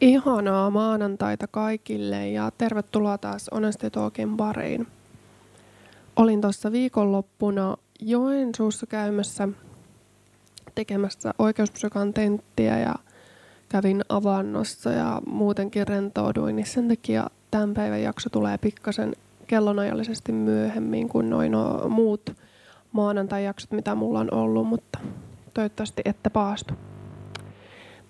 [0.00, 4.86] Ihanaa maanantaita kaikille ja tervetuloa taas Honesty Talkin pariin.
[6.16, 9.48] Olin tuossa viikonloppuna Joensuussa käymässä
[10.74, 12.94] tekemässä oikeuspsykan tenttiä ja
[13.68, 19.12] kävin avannossa ja muutenkin rentouduin, niin sen takia tämän päivän jakso tulee pikkasen
[19.46, 22.36] kellonajallisesti myöhemmin kuin noin no muut
[22.92, 24.98] maanantai-jaksot, mitä mulla on ollut, mutta
[25.54, 26.74] toivottavasti ette paastu.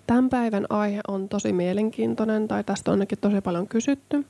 [0.07, 4.25] Tämän päivän aihe on tosi mielenkiintoinen, tai tästä on ainakin tosi paljon kysytty,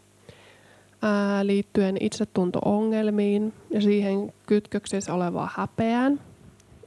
[1.02, 6.20] ää, liittyen itsetunto-ongelmiin ja siihen kytköksissä olevaan häpeään.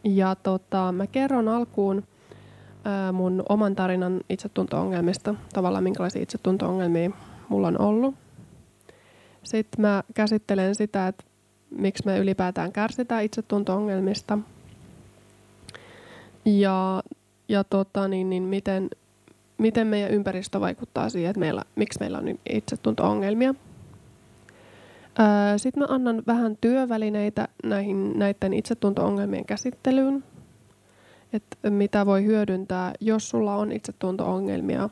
[0.05, 2.05] Ja tota, mä kerron alkuun
[2.84, 7.10] ää, mun oman tarinan itsetunto-ongelmista, tavallaan minkälaisia itsetunto-ongelmia
[7.48, 8.14] mulla on ollut.
[9.42, 11.24] Sitten mä käsittelen sitä, että
[11.70, 14.38] miksi me ylipäätään kärsitään itsetunto-ongelmista.
[16.44, 17.02] Ja
[17.48, 18.90] ja tota, niin, niin miten,
[19.58, 23.55] miten meidän ympäristö vaikuttaa siihen, että meillä, miksi meillä on itsetunto-ongelmia.
[25.56, 30.24] Sitten mä annan vähän työvälineitä näihin, näiden itsetunto-ongelmien käsittelyyn,
[31.32, 34.91] että mitä voi hyödyntää, jos sulla on itsetunto-ongelmia,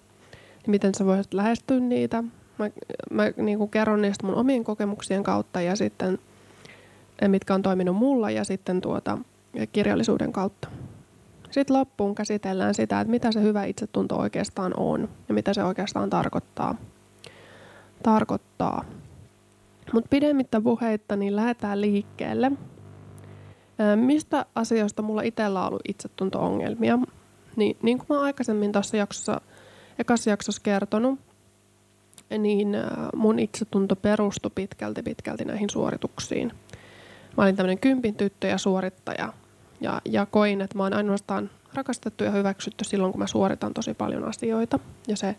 [0.62, 2.24] niin miten sä voisit lähestyä niitä.
[2.58, 2.70] Mä,
[3.10, 6.18] mä niin kuin kerron niistä mun omien kokemuksien kautta ja sitten,
[7.28, 9.18] mitkä on toiminut mulla ja sitten tuota,
[9.72, 10.68] kirjallisuuden kautta.
[11.52, 16.10] Sitten loppuun käsitellään sitä, että mitä se hyvä itsetunto oikeastaan on ja mitä se oikeastaan
[16.10, 16.74] tarkoittaa.
[18.02, 18.84] tarkoittaa.
[19.92, 22.52] Mutta pidemmittä puheitta, niin lähdetään liikkeelle.
[23.96, 26.98] Mistä asioista mulla itsellä on ollut itsetunto-ongelmia?
[27.56, 29.40] Niin, niin kuin mä aikaisemmin tuossa jaksossa,
[29.98, 31.20] ekassa jaksossa kertonut,
[32.38, 32.76] niin
[33.16, 36.52] mun itsetunto perustui pitkälti pitkälti näihin suorituksiin.
[37.36, 39.32] Mä olin tämmöinen kympin tyttö ja suorittaja
[39.82, 43.94] ja, ja koin, että mä oon ainoastaan rakastettu ja hyväksytty silloin, kun mä suoritan tosi
[43.94, 44.78] paljon asioita.
[45.08, 45.36] Ja se,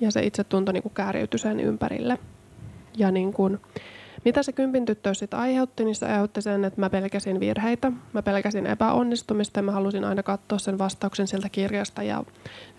[0.00, 2.18] ja se itsetunto niin kuin kääriytyi sen ympärille.
[2.96, 3.60] Ja niin kuin,
[4.24, 8.22] mitä se kympin tyttöys sitten aiheutti, niin se aiheutti sen, että mä pelkäsin virheitä, mä
[8.22, 12.24] pelkäsin epäonnistumista ja mä halusin aina katsoa sen vastauksen sieltä kirjasta ja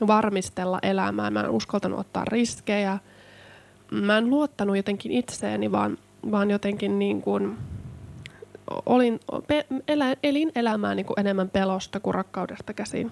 [0.08, 1.32] varmistella elämää.
[1.32, 2.98] Mä en uskaltanut ottaa riskejä.
[3.92, 5.98] Mä en luottanut jotenkin itseeni, vaan,
[6.32, 7.58] vaan jotenkin niin kuin,
[8.86, 9.66] olin, pe,
[10.24, 13.12] elin elämää niin kuin enemmän pelosta kuin rakkaudesta käsin.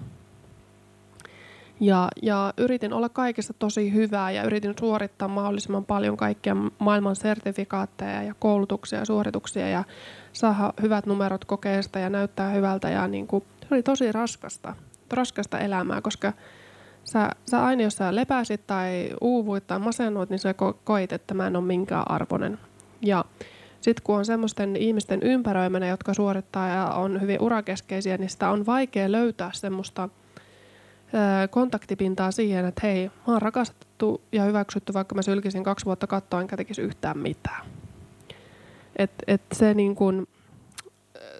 [1.80, 8.22] Ja, ja yritin olla kaikessa tosi hyvää ja yritin suorittaa mahdollisimman paljon kaikkia maailman sertifikaatteja
[8.22, 9.84] ja koulutuksia ja suorituksia ja
[10.32, 12.90] saada hyvät numerot kokeesta ja näyttää hyvältä.
[12.90, 14.74] Ja niin kuin, se oli tosi raskasta,
[15.10, 16.32] raskasta elämää, koska
[17.04, 21.46] sä, sä aina jos sä lepäsit tai uuvuit tai masennuit, niin sä koit, että mä
[21.46, 22.58] en ole minkään arvoinen.
[23.02, 23.24] Ja
[23.86, 28.66] sitten kun on semmoisten ihmisten ympäröimänä, jotka suorittaa ja on hyvin urakeskeisiä, niin sitä on
[28.66, 30.08] vaikea löytää semmoista
[31.50, 36.40] kontaktipintaa siihen, että hei, mä oon rakastettu ja hyväksytty, vaikka mä sylkisin kaksi vuotta kattoa,
[36.40, 37.66] enkä tekisi yhtään mitään.
[38.96, 40.26] Et, et se, niin kun,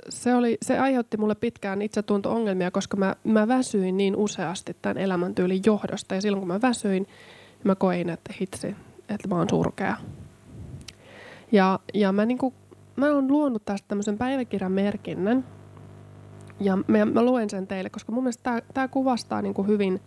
[0.08, 5.62] se, oli, se aiheutti mulle pitkään itsetunto-ongelmia, koska mä, mä väsyin niin useasti tämän elämäntyylin
[5.66, 6.14] johdosta.
[6.14, 7.06] Ja silloin kun mä väsyin,
[7.64, 8.76] mä koin, että hitsi,
[9.08, 9.96] että mä oon surkea.
[11.56, 12.54] Ja, ja mä, niinku,
[12.96, 15.44] mä oon luonut tästä tämmöisen päiväkirjan merkinnän.
[16.60, 20.00] Ja mä, mä luen sen teille, koska mun mielestä tämä kuvastaa niinku hyvin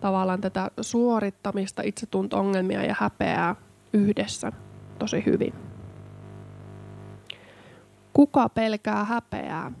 [0.00, 3.56] tavallaan tätä suorittamista, itsetunto-ongelmia ja häpeää
[3.92, 4.52] yhdessä
[4.98, 5.54] tosi hyvin.
[8.12, 9.72] Kuka pelkää häpeää?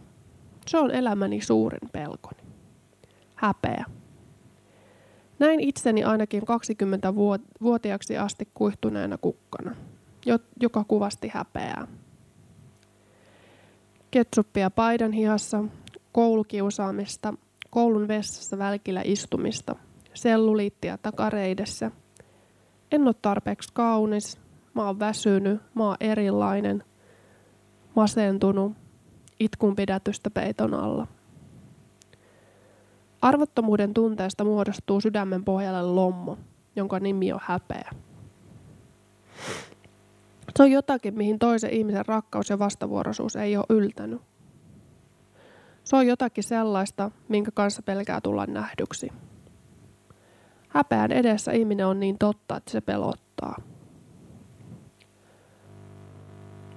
[0.66, 2.42] Se on elämäni suurin pelkoni.
[3.34, 3.84] Häpeä.
[5.38, 9.76] Näin itseni ainakin 20-vuotiaaksi asti kuihtuneena kukkana
[10.60, 11.86] joka kuvasti häpeää.
[14.10, 15.64] Ketsuppia paidan hihassa,
[16.12, 17.34] koulukiusaamista,
[17.70, 19.76] koulun vessassa välkillä istumista,
[20.14, 21.90] selluliittia takareidessä.
[22.92, 24.38] En ole tarpeeksi kaunis,
[24.74, 26.84] mä oon väsynyt, mä oon erilainen,
[27.96, 28.72] masentunut,
[29.40, 31.06] itkun pidätystä peiton alla.
[33.22, 36.38] Arvottomuuden tunteesta muodostuu sydämen pohjalle lommo,
[36.76, 37.90] jonka nimi on häpeä.
[40.56, 44.20] Se on jotakin, mihin toisen ihmisen rakkaus ja vastavuoroisuus ei ole yltänyt.
[45.84, 49.08] Se on jotakin sellaista, minkä kanssa pelkää tulla nähdyksi.
[50.68, 53.56] Häpeän edessä ihminen on niin totta, että se pelottaa.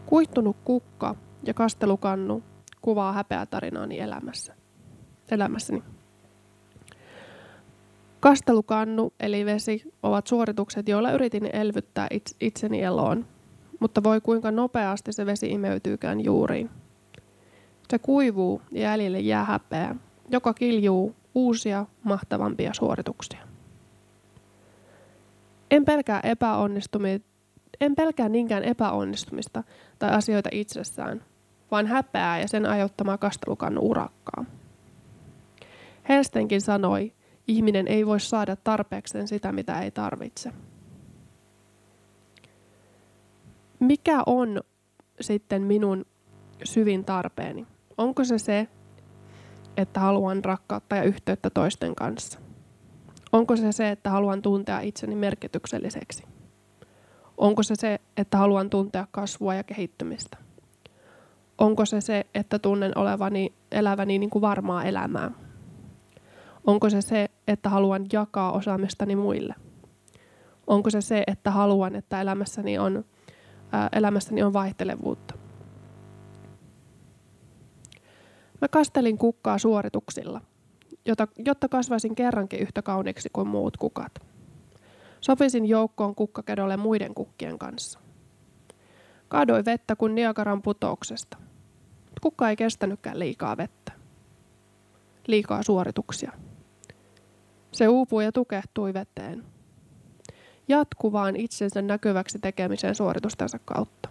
[0.06, 1.16] Kuihtunut kukka
[1.46, 2.44] ja kastelukannu
[2.82, 4.56] kuvaa häpeätarinaani elämässä.
[5.32, 5.84] elämässäni.
[8.20, 12.08] Kastelukannu eli vesi ovat suoritukset, joilla yritin elvyttää
[12.40, 13.26] itseni eloon
[13.80, 16.70] mutta voi kuinka nopeasti se vesi imeytyykään juuriin.
[17.90, 19.96] Se kuivuu ja jäljelle jää häpeä,
[20.30, 23.40] joka kiljuu uusia mahtavampia suorituksia.
[25.72, 27.24] En pelkää, epäonnistumi-
[27.82, 29.64] en pelkää niinkään epäonnistumista
[30.00, 31.24] tai asioita itsessään,
[31.72, 34.46] vaan häpeää ja sen aiheuttamaa kastelukannu urakkaa.
[36.10, 37.14] Helstenkin sanoi,
[37.48, 40.52] ihminen ei voi saada tarpeekseen sitä, mitä ei tarvitse.
[43.80, 44.62] Mikä on
[45.22, 46.06] sitten minun
[46.64, 47.68] syvin tarpeeni?
[47.98, 48.68] Onko se se,
[49.78, 52.40] että haluan rakkautta ja yhteyttä toisten kanssa?
[53.32, 56.24] Onko se se, että haluan tuntea itseni merkitykselliseksi?
[57.38, 60.38] Onko se se, että haluan tuntea kasvua ja kehittymistä?
[61.58, 65.32] Onko se se, että tunnen olevani eläväni niin kuin varmaa elämää?
[66.68, 69.56] Onko se se, että haluan jakaa osaamistani muille?
[70.68, 73.06] Onko se se, että haluan, että elämässäni on,
[73.92, 75.34] elämässäni on vaihtelevuutta?
[78.62, 80.42] Mä kastelin kukkaa suorituksilla,
[81.46, 84.12] jotta kasvaisin kerrankin yhtä kauniiksi kuin muut kukat.
[85.22, 88.00] Sopisin joukkoon kukkakedolle muiden kukkien kanssa.
[89.28, 91.38] Kaadoin vettä kuin Niagaran putouksesta.
[92.22, 93.92] Kukka ei kestänytkään liikaa vettä.
[95.28, 96.32] Liikaa suorituksia.
[97.72, 99.46] Se uupui ja tukehtui veteen.
[100.70, 104.10] Jatkuvaan itsensä näkyväksi tekemisen suoritustensa kautta.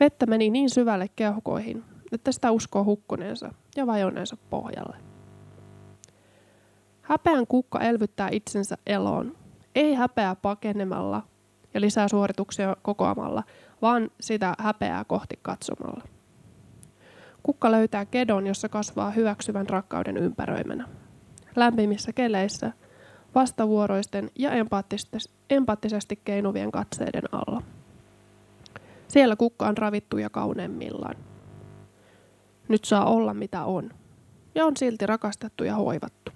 [0.00, 4.96] Vettä meni niin syvälle keuhkoihin, että sitä uskoo hukkuneensa ja vajoneensa pohjalle.
[7.02, 9.36] Häpeän kukka elvyttää itsensä eloon,
[9.74, 11.22] ei häpeää pakenemalla
[11.74, 13.42] ja lisää suorituksia kokoamalla,
[13.82, 16.02] vaan sitä häpeää kohti katsomalla.
[17.42, 20.88] Kukka löytää kedon, jossa kasvaa hyväksyvän rakkauden ympäröimänä.
[21.56, 22.72] Lämpimissä keleissä,
[23.36, 24.50] vastavuoroisten ja
[25.50, 27.62] empaattisesti keinuvien katseiden alla.
[29.08, 31.16] Siellä kukka on ravittu ja kauneimmillaan.
[32.68, 33.90] Nyt saa olla mitä on.
[34.54, 36.32] Ja on silti rakastettu ja hoivattu.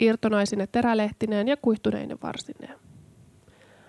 [0.00, 2.78] Irtonaisine terälehtineen ja kuihtuneinen varsineen.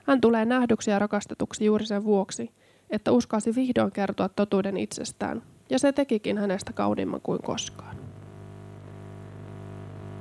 [0.08, 2.52] Hän tulee nähdyksi ja rakastetuksi juuri sen vuoksi,
[2.90, 8.01] että uskasi vihdoin kertoa totuuden itsestään, ja se tekikin hänestä kauniimman kuin koskaan.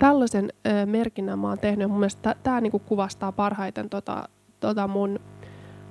[0.00, 4.28] Tällaisen ö, merkinnän mä oon tehnyt, ja mun mielestä tämä niinku kuvastaa parhaiten tota,
[4.60, 5.20] tota mun,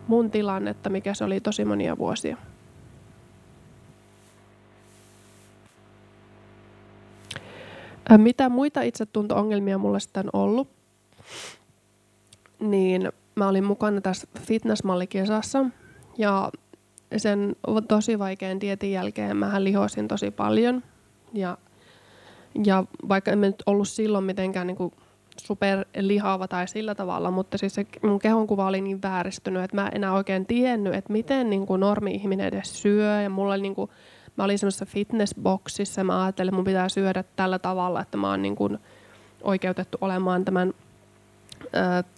[0.07, 2.37] mun tilannetta, mikä se oli tosi monia vuosia.
[8.17, 10.69] Mitä muita itsetunto-ongelmia mulla sitten on ollut?
[12.59, 15.65] Niin mä olin mukana tässä fitnessmallikisassa
[16.17, 16.51] ja
[17.17, 17.55] sen
[17.87, 20.83] tosi vaikean dietin jälkeen mä lihosin tosi paljon.
[21.33, 21.57] Ja,
[22.63, 24.93] ja vaikka en nyt ollut silloin mitenkään niin kuin
[25.37, 29.95] superlihava tai sillä tavalla, mutta siis se mun kehonkuva oli niin vääristynyt, että mä en
[29.95, 33.21] enää oikein tiennyt, että miten niin kuin normi-ihminen edes syö.
[33.21, 33.91] Ja mulla oli niin kuin,
[34.37, 38.29] mä olin semmoisessa fitnessboksissa ja mä ajattelin, että mun pitää syödä tällä tavalla, että mä
[38.29, 38.77] oon niin kuin
[39.43, 40.73] oikeutettu olemaan tämän
[41.63, 41.69] ö,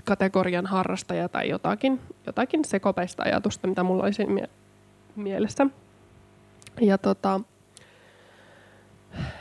[0.05, 4.49] kategorian harrastaja tai jotakin, jotakin sekopeista ajatusta, mitä mulla oli mie-
[5.15, 5.67] mielessä.
[6.81, 7.41] Ja tota,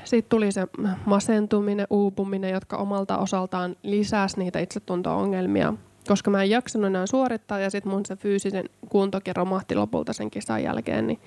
[0.05, 0.67] sitten tuli se
[1.07, 5.75] masentuminen, uupuminen, jotka omalta osaltaan lisäsi niitä itsetunto-ongelmia,
[6.09, 10.31] koska mä en jaksanut enää suorittaa ja sitten mun se fyysisen kuntokin romahti lopulta sen
[10.31, 11.21] kisan jälkeen, niin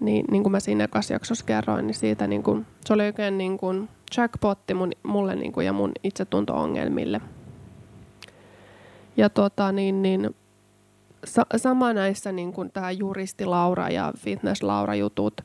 [0.00, 3.38] niin, niin kuin mä siinä ekassa jaksossa kerroin, niin siitä niin kuin, se oli oikein
[3.38, 7.20] niin kuin jackpotti mun, mulle niin kuin, ja mun itsetunto-ongelmille.
[9.16, 10.34] Ja tota, niin, niin,
[11.24, 15.40] sa- sama näissä niin kuin tämä juristi Laura ja fitness Laura jutut,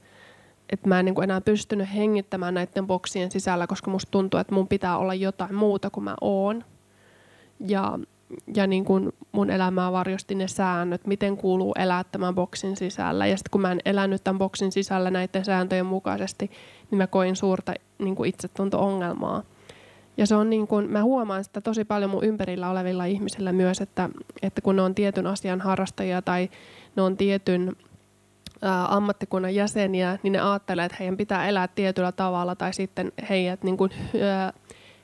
[0.71, 4.55] että mä en niin kuin enää pystynyt hengittämään näiden boksien sisällä, koska musta tuntuu, että
[4.55, 6.63] mun pitää olla jotain muuta kuin mä oon.
[7.67, 7.99] Ja
[8.55, 13.27] ja niin kuin mun elämää varjosti ne säännöt, miten kuuluu elää tämän boksin sisällä.
[13.27, 16.51] Ja sitten kun mä en elänyt tämän boksin sisällä näiden sääntöjen mukaisesti,
[16.91, 19.43] niin mä koin suurta niin kuin itsetunto-ongelmaa.
[20.17, 23.81] Ja se on niin kuin, mä huomaan sitä tosi paljon mun ympärillä olevilla ihmisillä myös,
[23.81, 24.09] että,
[24.41, 26.49] että kun ne on tietyn asian harrastajia tai
[26.95, 27.75] ne on tietyn
[28.87, 33.77] ammattikunnan jäseniä, niin ne ajattelee, että heidän pitää elää tietyllä tavalla tai sitten heidät niin
[33.77, 34.53] kuin, ä,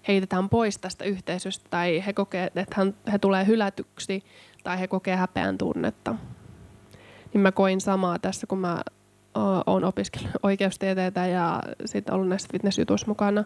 [0.08, 4.24] heitetään pois tästä yhteisöstä tai he kokee, että hän, he tulee hylätyksi
[4.64, 6.16] tai he kokee häpeän tunnetta.
[7.34, 8.82] Niin mä koin samaa tässä, kun mä
[9.68, 13.44] oon opiskellut oikeustieteitä ja sitten ollut näissä fitnessjutuissa mukana.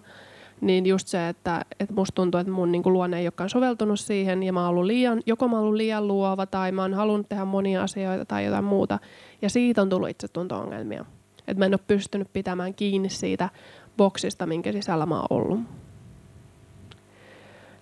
[0.62, 4.44] Niin just se, että, että musta tuntuu, että mun niin luonne ei olekaan soveltunut siihen
[4.44, 7.84] ja mä oon liian, joko mä ollut liian luova tai mä oon halunnut tehdä monia
[7.84, 9.00] asioita tai jotain muuta.
[9.42, 11.06] Ja siitä on tullut itsetunto-ongelmia.
[11.48, 13.50] Että mä en ole pystynyt pitämään kiinni siitä
[13.98, 15.60] boksista, minkä sisällä mä oon ollut.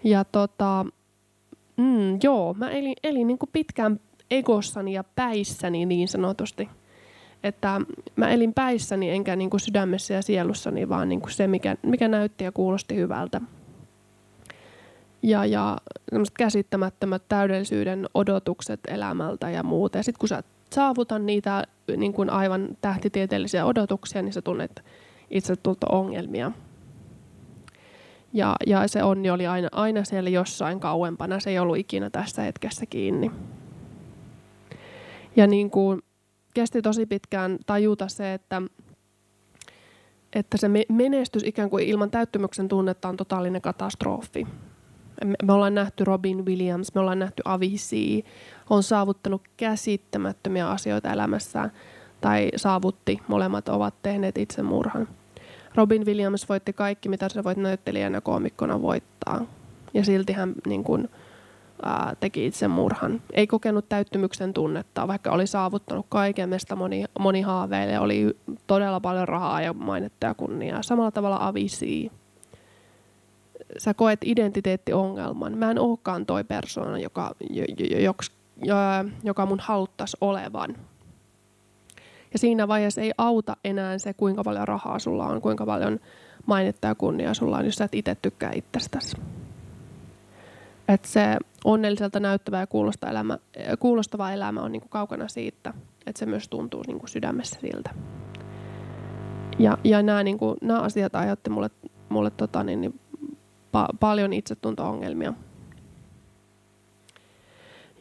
[0.03, 0.85] Ja tota,
[1.77, 3.99] mm, joo, mä elin, elin niin kuin pitkään
[4.31, 6.69] egossani ja päissäni niin sanotusti.
[7.43, 7.81] Että
[8.15, 12.07] mä elin päissäni enkä niin kuin sydämessä ja sielussani, vaan niin kuin se, mikä, mikä
[12.07, 13.41] näytti ja kuulosti hyvältä.
[15.23, 15.77] Ja, ja
[16.37, 19.97] käsittämättömät täydellisyyden odotukset elämältä ja muuta.
[19.97, 20.43] Ja sitten kun sä
[20.73, 21.63] saavutan niitä
[21.97, 24.83] niin kuin aivan tähtitieteellisiä odotuksia, niin sä tunnet
[25.29, 26.51] itsetunto-ongelmia.
[28.33, 32.41] Ja, ja se onni oli aina, aina siellä jossain kauempana, se ei ollut ikinä tässä
[32.41, 33.31] hetkessä kiinni.
[35.35, 36.01] Ja niin kuin
[36.59, 38.61] kesti tosi pitkään tajuta se, että,
[40.33, 44.47] että se menestys ikään kuin ilman täyttymyksen tunnetta on totaalinen katastrofi.
[45.43, 48.25] Me ollaan nähty Robin Williams, me ollaan nähty Avicii,
[48.69, 51.71] on saavuttanut käsittämättömiä asioita elämässään
[52.21, 55.07] tai saavutti, molemmat ovat tehneet itsemurhan.
[55.75, 59.45] Robin Williams voitti kaikki, mitä se voit näyttelijänä koomikkona voittaa.
[59.93, 61.09] Ja silti hän niin kuin,
[61.83, 63.21] ää, teki itsemurhan.
[63.33, 67.99] Ei kokenut täyttymyksen tunnetta, vaikka oli saavuttanut kaiken, mistä moni, moni haaveille.
[67.99, 70.83] Oli todella paljon rahaa ja mainetta ja kunniaa.
[70.83, 72.11] Samalla tavalla Avicii
[73.77, 75.57] sä koet identiteettiongelman.
[75.57, 77.35] Mä en olekaan toi persoona, joka,
[77.99, 78.23] joka,
[79.23, 80.75] joka mun haluttaisi olevan.
[82.33, 85.99] Ja siinä vaiheessa ei auta enää se, kuinka paljon rahaa sulla on, kuinka paljon
[86.45, 89.17] mainetta ja kunniaa sulla on, jos sä et itse tykkää itsestäsi.
[90.87, 93.37] Että se onnelliselta näyttävä ja kuulostava elämä,
[93.79, 95.73] kuulostava elämä on niinku kaukana siitä,
[96.07, 97.89] että se myös tuntuu niinku sydämessä siltä.
[99.59, 101.69] Ja, ja nämä, niinku, nämä asiat aiheutti mulle,
[102.09, 102.99] mulle tota, niin, niin
[103.77, 105.33] pa- paljon itsetunto-ongelmia.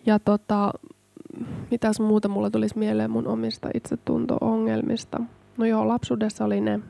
[0.07, 0.73] Ja tota,
[1.71, 5.21] mitäs muuta mulla tulisi mieleen mun omista itsetunto-ongelmista?
[5.57, 6.81] No joo, lapsuudessa oli ne.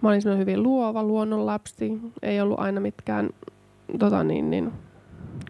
[0.00, 2.00] Mä olin hyvin luova luonnonlapsi.
[2.22, 3.30] Ei ollut aina mitkään
[3.98, 4.72] tota niin, niin,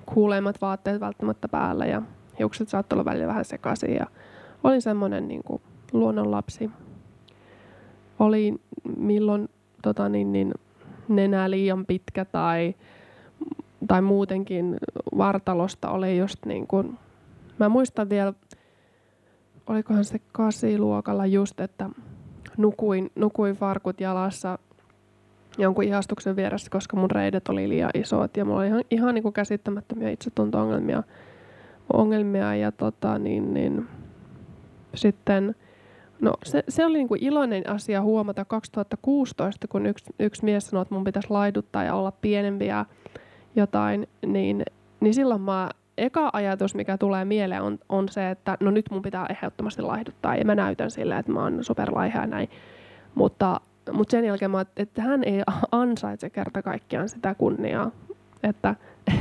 [0.07, 2.03] kuuleimmat vaatteet välttämättä päällä ja
[2.39, 3.95] hiukset saattoi olla välillä vähän sekaisin.
[3.95, 4.07] Ja
[4.65, 5.43] olin semmoinen niin
[5.93, 6.71] luonnonlapsi.
[8.19, 8.55] Oli
[8.97, 9.49] milloin
[9.83, 10.55] tota niin, niin,
[11.09, 12.75] nenä liian pitkä tai,
[13.89, 14.77] tai muutenkin
[15.19, 16.99] vartalosta oli just niin kuin,
[17.59, 18.33] mä muistan vielä,
[19.67, 21.91] olikohan se kasiluokalla just, että
[22.57, 24.59] nukuin, nukuin farkut jalassa
[25.59, 29.23] jonkun ihastuksen vieressä, koska mun reidet oli liian isot ja mulla oli ihan, ihan niin
[29.23, 31.03] kuin käsittämättömiä itsetunto-ongelmia.
[31.93, 33.89] Ongelmia ja tota, niin, niin,
[34.95, 35.55] sitten–
[36.21, 40.95] No se, se oli kuin iloinen asia huomata 2016, kun yksi, yksi mies sanoi, että
[40.95, 42.87] mun pitäisi laiduttaa ja olla pienempi ja
[43.57, 44.63] jotain, niin,
[45.01, 49.03] niin silloin mä, eka ajatus, mikä tulee mieleen on, on se, että no nyt mun
[49.03, 52.49] pitää ehdottomasti laihduttaa ja mä näytän sille, että mä oon superlaiha ja näin.
[53.15, 53.61] Mutta,
[53.93, 55.43] mutta sen jälkeen mä että hän ei
[55.73, 57.91] ansaitse kerta kaikkiaan sitä kunniaa,
[58.43, 58.75] että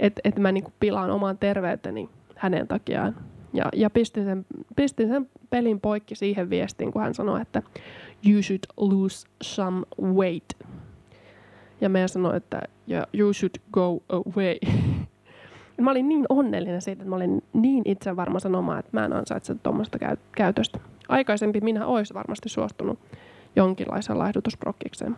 [0.00, 3.16] et, et mä niinku pilaan oman terveyteni hänen takiaan.
[3.52, 7.62] Ja, ja pistin, sen, pistin sen pelin poikki siihen viestiin, kun hän sanoi, että
[8.28, 10.52] you should lose some weight.
[11.80, 14.54] Ja mä sanoin, että yeah, you should go away.
[15.80, 19.12] mä olin niin onnellinen siitä, että mä olin niin itse varma sanomaan, että mä en
[19.12, 20.78] ansaitse tuommoista käy- käytöstä.
[21.08, 22.98] Aikaisempi minä olisi varmasti suostunut
[23.56, 25.16] jonkinlaisen laihdutusprokkikseen.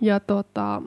[0.00, 0.82] Ja tota,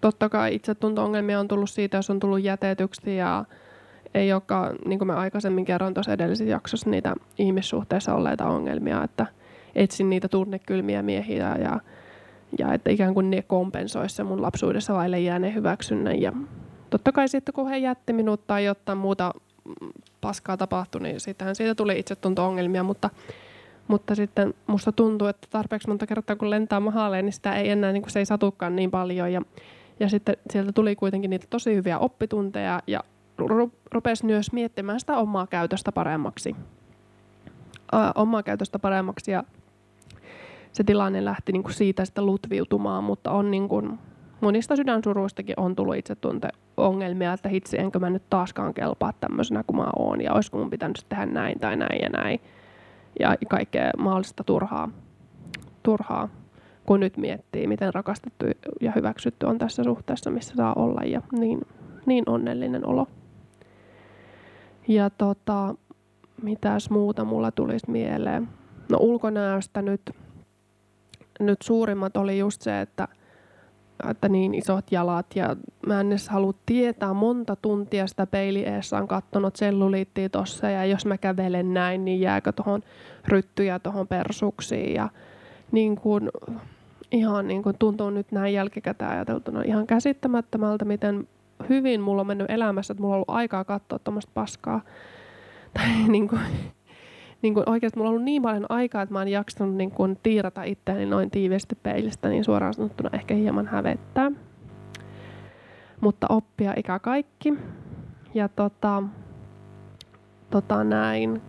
[0.00, 3.44] totta kai itsetunto-ongelmia on tullut siitä, jos on tullut jätetyksi ja
[4.14, 9.26] ei olekaan, niin kuin mä aikaisemmin kerron tuossa edellisessä jaksossa, niitä ihmissuhteissa olleita ongelmia, että
[9.74, 11.80] etsin niitä tunnekylmiä miehiä ja,
[12.58, 16.20] ja että ikään kuin ne kompensoisi se mun lapsuudessa vaille jääneen hyväksynnän.
[16.20, 16.32] Ja
[16.90, 19.34] totta kai sitten kun he jätti minut tai jotain muuta
[20.20, 23.10] paskaa tapahtui, niin sittenhän siitä tuli itsetunto-ongelmia, mutta,
[23.90, 27.92] mutta sitten musta tuntuu, että tarpeeksi monta kertaa kun lentää mahalle, niin sitä ei enää,
[27.92, 29.42] niin kuin se ei satukaan niin paljon ja
[30.00, 33.00] ja sitten sieltä tuli kuitenkin niitä tosi hyviä oppitunteja ja
[33.92, 36.56] rupesi myös miettimään sitä omaa käytöstä paremmaksi.
[37.92, 39.44] Ää, omaa käytöstä paremmaksi ja
[40.72, 43.98] se tilanne lähti niin kuin siitä sitten lutviutumaan, mutta on niin kuin,
[44.40, 45.96] monista sydänsuruistakin on tullut
[46.76, 50.70] ongelmia, että hitsi, enkö mä nyt taaskaan kelpaa tämmöisenä kuin mä oon, ja olisiko mun
[50.70, 52.40] pitänyt tehdä näin tai näin ja näin,
[53.20, 54.88] ja kaikkea mahdollista turhaa,
[55.82, 56.28] turhaa
[56.86, 58.44] kun nyt miettii, miten rakastettu
[58.80, 61.60] ja hyväksytty on tässä suhteessa, missä saa olla, ja niin,
[62.06, 63.06] niin onnellinen olo.
[64.88, 65.74] Ja tota,
[66.42, 68.48] mitäs muuta mulla tulisi mieleen?
[68.88, 70.00] No ulkonäöstä nyt,
[71.40, 73.08] nyt suurimmat oli just se, että,
[74.10, 75.26] että niin isot jalat.
[75.34, 80.70] Ja mä en edes halua tietää monta tuntia sitä peili eessä on kattonut selluliittia tossa.
[80.70, 82.82] Ja jos mä kävelen näin, niin jääkö tuohon
[83.28, 84.94] ryttyjä tuohon persuksiin?
[84.94, 85.08] Ja
[85.72, 86.30] niin kuin,
[87.12, 91.28] ihan niin kuin tuntuu nyt näin jälkikäteen ajateltuna ihan käsittämättömältä, miten
[91.68, 94.80] hyvin mulla on mennyt elämässä, että mulla on ollut aikaa katsoa tuommoista paskaa.
[95.74, 96.40] Tai niin kuin,
[97.42, 100.18] niin kuin oikeasti mulla on ollut niin paljon aikaa, että mä oon jaksanut niin kuin
[100.22, 104.32] tiirata itseäni noin tiiviisti peilistä, niin suoraan sanottuna ehkä hieman hävettää.
[106.00, 107.54] mutta oppia ikä kaikki.
[108.34, 109.02] Ja tota,
[110.50, 111.42] tota näin.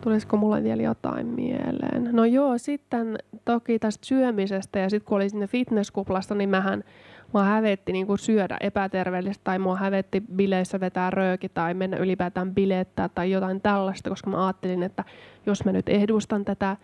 [0.00, 2.08] Tulisiko mulle vielä jotain mieleen?
[2.12, 6.84] No joo, sitten toki tästä syömisestä ja sitten kun oli sinne fitnesskuplassa, niin mähän
[7.32, 12.54] mua hävetti niin kuin syödä epäterveellistä tai mua hävetti bileissä vetää rööki tai mennä ylipäätään
[12.54, 15.04] bilettää tai jotain tällaista, koska mä ajattelin, että
[15.46, 16.76] jos mä nyt edustan tätä,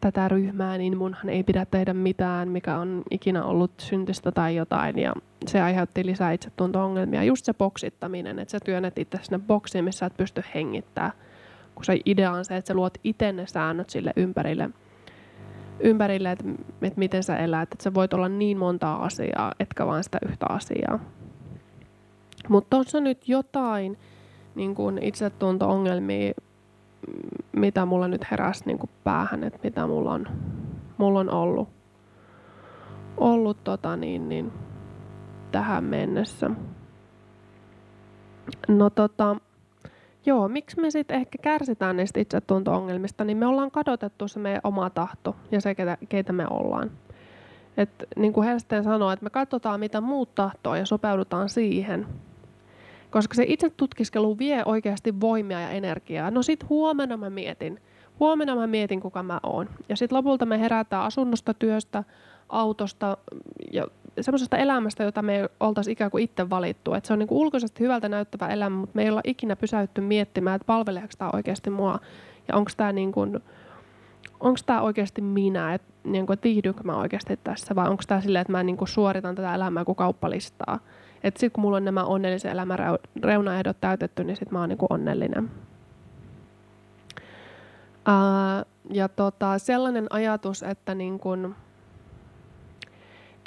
[0.00, 4.98] tätä ryhmää, niin munhan ei pidä tehdä mitään, mikä on ikinä ollut syntistä tai jotain.
[4.98, 5.12] Ja
[5.46, 7.24] se aiheutti lisää itsetunto-ongelmia.
[7.24, 11.12] Just se boksittaminen, että sä työnnät itse sinne boksiin, missä et pysty hengittämään,
[11.74, 14.70] kun se idea on se, että sä luot itse ne säännöt sille ympärille–
[15.80, 16.44] ympärille, että,
[16.82, 17.72] että miten sä elät.
[17.72, 20.98] Että sä voit olla niin monta asiaa, etkä vain sitä yhtä asiaa.
[22.48, 23.98] Mutta tuossa nyt jotain
[24.54, 26.34] niin kun itsetunto-ongelmia,
[27.52, 30.26] mitä mulla nyt heräsi niin päähän, että mitä mulla on,
[30.98, 31.68] mulla on ollut,
[33.16, 34.52] ollut tota niin, niin,
[35.52, 36.50] tähän mennessä.
[38.68, 39.36] No tota,
[40.28, 44.90] Joo, miksi me sitten ehkä kärsitään niistä itsetunto-ongelmista, niin me ollaan kadotettu se meidän oma
[44.90, 46.90] tahto ja se, ketä, keitä me ollaan.
[47.76, 52.06] Et, niin kuin Helsteen sanoo, että me katsotaan mitä muut tahtoo ja sopeudutaan siihen.
[53.10, 56.30] Koska se itse tutkiskelu vie oikeasti voimia ja energiaa.
[56.30, 57.80] No sit huomenna mä mietin.
[58.20, 59.68] Huomenna mä mietin, kuka mä oon.
[59.88, 62.04] Ja sitten lopulta me herätään asunnosta, työstä,
[62.48, 63.16] autosta
[63.72, 63.86] ja
[64.20, 66.94] semmoisesta elämästä, jota me ei oltaisi ikään kuin itse valittu.
[66.94, 70.00] Että se on niin kuin ulkoisesti hyvältä näyttävä elämä, mutta me ei olla ikinä pysäytty
[70.00, 71.98] miettimään, että palveleeko tämä oikeasti mua
[72.48, 73.40] ja onko tämä niin kuin,
[74.40, 78.20] onko tämä oikeasti minä, että, niin kuin, että viihdynkö mä oikeasti tässä vai onko tämä
[78.20, 80.78] silleen, että mä niin kuin suoritan tätä elämää kuin kauppalistaa.
[81.24, 82.78] Että sitten kun mulla on nämä onnellisen elämän
[83.22, 85.50] reunaehdot täytetty, niin sitten mä oon niin kuin onnellinen.
[88.08, 91.54] Uh, ja tota, sellainen ajatus, että niin kuin,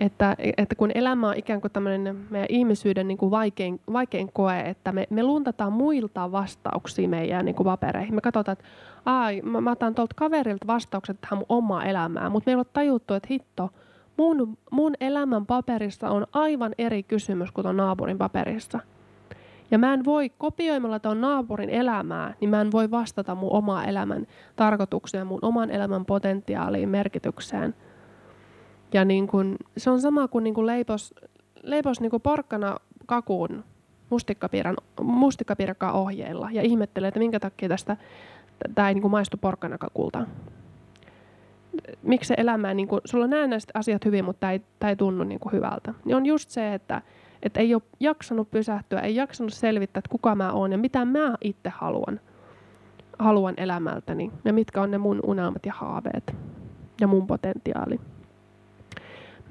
[0.02, 4.60] että, että kun elämä on ikään kuin tämmöinen meidän ihmisyyden niin kuin vaikein, vaikein koe,
[4.60, 8.16] että me, me luntataan muilta vastauksia meidän niin kuin papereihin.
[8.16, 8.66] Me katsotaan, että
[9.06, 12.66] ai, mä, mä otan tuolta kaverilta vastaukset tähän mun omaa elämää, mutta me ei ole
[12.74, 13.70] tajuttu, että hitto,
[14.18, 18.80] mun, mun elämän paperissa on aivan eri kysymys kuin tuon naapurin paperissa.
[19.72, 23.86] Ja mä en voi, kopioimalla tuon naapurin elämää, niin mä en voi vastata mun omaa
[23.86, 27.76] elämän tarkoitukseen, mun oman elämän potentiaaliin, merkitykseen–
[28.94, 31.14] ja niin kun, se on sama kuin, niin kuin leipos,
[31.64, 33.64] leipos niin kuin porkkana kakuun
[34.10, 34.78] mustikkapiiran,
[35.94, 37.98] ohjeilla ja ihmettelee, että minkä takia tästä
[38.76, 40.26] tämä ei niin kuin maistu porkkanakakulta.
[42.04, 44.96] Miksi se elämä, niin kuin, sulla näen näistä asiat hyvin, mutta tämä ei, tämä ei
[44.96, 45.94] tunnu niin kuin hyvältä.
[46.06, 47.02] Niin on just se, että,
[47.44, 51.36] että ei ole jaksanut pysähtyä, ei jaksanut selvittää, että kuka mä oon ja mitä mä
[51.42, 52.20] itse haluan,
[53.20, 56.36] haluan elämältäni ja mitkä on ne mun unelmat ja haaveet
[57.02, 58.00] ja mun potentiaali.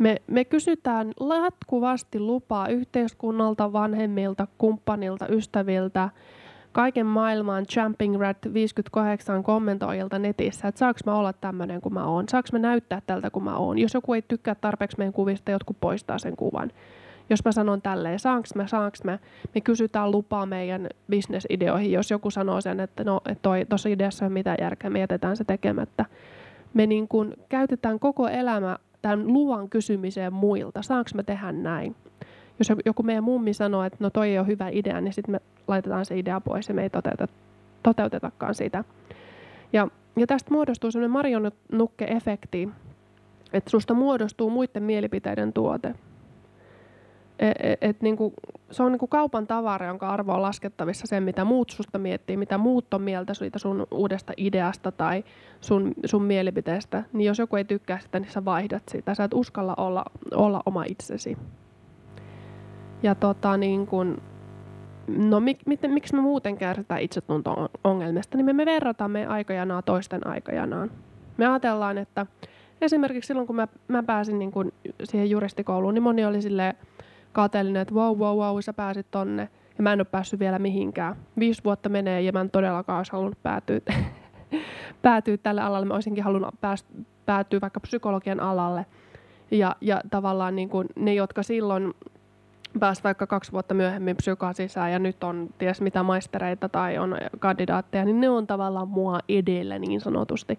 [0.00, 6.08] Me, me kysytään jatkuvasti lupaa yhteiskunnalta, vanhemmilta, kumppanilta, ystäviltä,
[6.72, 12.28] kaiken maailman Jumping Rat 58 kommentoijilta netissä, että saaks mä olla tämmöinen kuin mä oon,
[12.28, 13.78] saaks mä näyttää tältä kuin mä oon.
[13.78, 16.70] Jos joku ei tykkää tarpeeksi meidän kuvista, jotkut poistaa sen kuvan.
[17.30, 19.18] Jos mä sanon tälleen, saaks mä, saaks mä,
[19.54, 21.92] me kysytään lupaa meidän bisnesideoihin.
[21.92, 23.20] Jos joku sanoo sen, että no,
[23.68, 26.04] tossa ideassa ei ole mitään järkeä, me jätetään se tekemättä.
[26.74, 30.82] Me niin kun käytetään koko elämä tämän luvan kysymiseen muilta.
[30.82, 31.96] Saanko me tehdä näin?
[32.58, 35.40] Jos joku meidän mummi sanoo, että no toi ei ole hyvä idea, niin sitten me
[35.68, 37.28] laitetaan se idea pois ja me ei toteuta,
[37.82, 38.84] toteutetakaan sitä.
[39.72, 42.68] Ja, ja tästä muodostuu sellainen marionukke-efekti,
[43.52, 45.94] että susta muodostuu muiden mielipiteiden tuote.
[47.40, 48.34] Et, et, et niinku,
[48.70, 52.58] se on niinku kaupan tavara, jonka arvo on laskettavissa sen, mitä muut susta miettii, mitä
[52.58, 55.24] muut on mieltä siitä sun uudesta ideasta tai
[55.60, 57.04] sun, sun mielipiteestä.
[57.12, 59.14] Niin jos joku ei tykkää sitä, niin sä vaihdat sitä.
[59.14, 61.36] Sä et uskalla olla, olla oma itsesi.
[63.02, 64.22] Ja tota, niin kun,
[65.08, 70.26] no mik, mit, miksi me muuten kärsitään itsetunto-ongelmista, niin me, me verrataan meidän aikajanaa toisten
[70.26, 70.90] aikajanaan.
[71.36, 72.26] Me ajatellaan, että
[72.80, 74.72] esimerkiksi silloin kun mä, mä pääsin niin kun
[75.04, 76.74] siihen juristikouluun, niin moni oli silleen,
[77.32, 79.48] kateellinen, että wow, wow, wow, sä pääsit tonne.
[79.78, 81.16] Ja mä en ole päässyt vielä mihinkään.
[81.38, 83.80] Viisi vuotta menee ja mä en todellakaan olisi halunnut päätyä,
[85.02, 85.86] päätyä tälle alalle.
[85.86, 86.84] Mä olisinkin halunnut pääs,
[87.26, 88.86] päätyä vaikka psykologian alalle.
[89.50, 91.94] Ja, ja tavallaan niin kuin ne, jotka silloin
[92.80, 97.16] pääsi vaikka kaksi vuotta myöhemmin psykaan sisään ja nyt on ties mitä maistereita tai on
[97.38, 100.58] kandidaatteja, niin ne on tavallaan mua edellä niin sanotusti.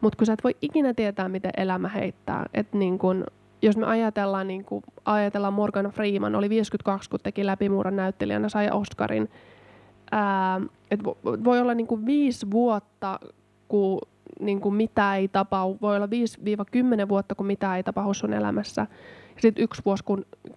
[0.00, 3.24] Mutta kun sä et voi ikinä tietää, miten elämä heittää, että niin kun
[3.62, 8.70] jos me ajatellaan, niin kuin, ajatellaan Morgan Freeman, oli 52, kun teki läpimurran näyttelijänä, sai
[8.70, 9.28] Oscarin.
[10.12, 11.04] Ää, et
[11.44, 13.20] voi olla niin kuin viisi vuotta,
[13.68, 14.00] kun
[14.40, 15.78] niin kuin mitä ei tapahdu.
[15.82, 16.08] Voi olla
[17.04, 18.86] 5-10 vuotta, kun mitä ei tapahdu sun elämässä.
[19.40, 20.52] Sitten yksi vuosi, kun 10-15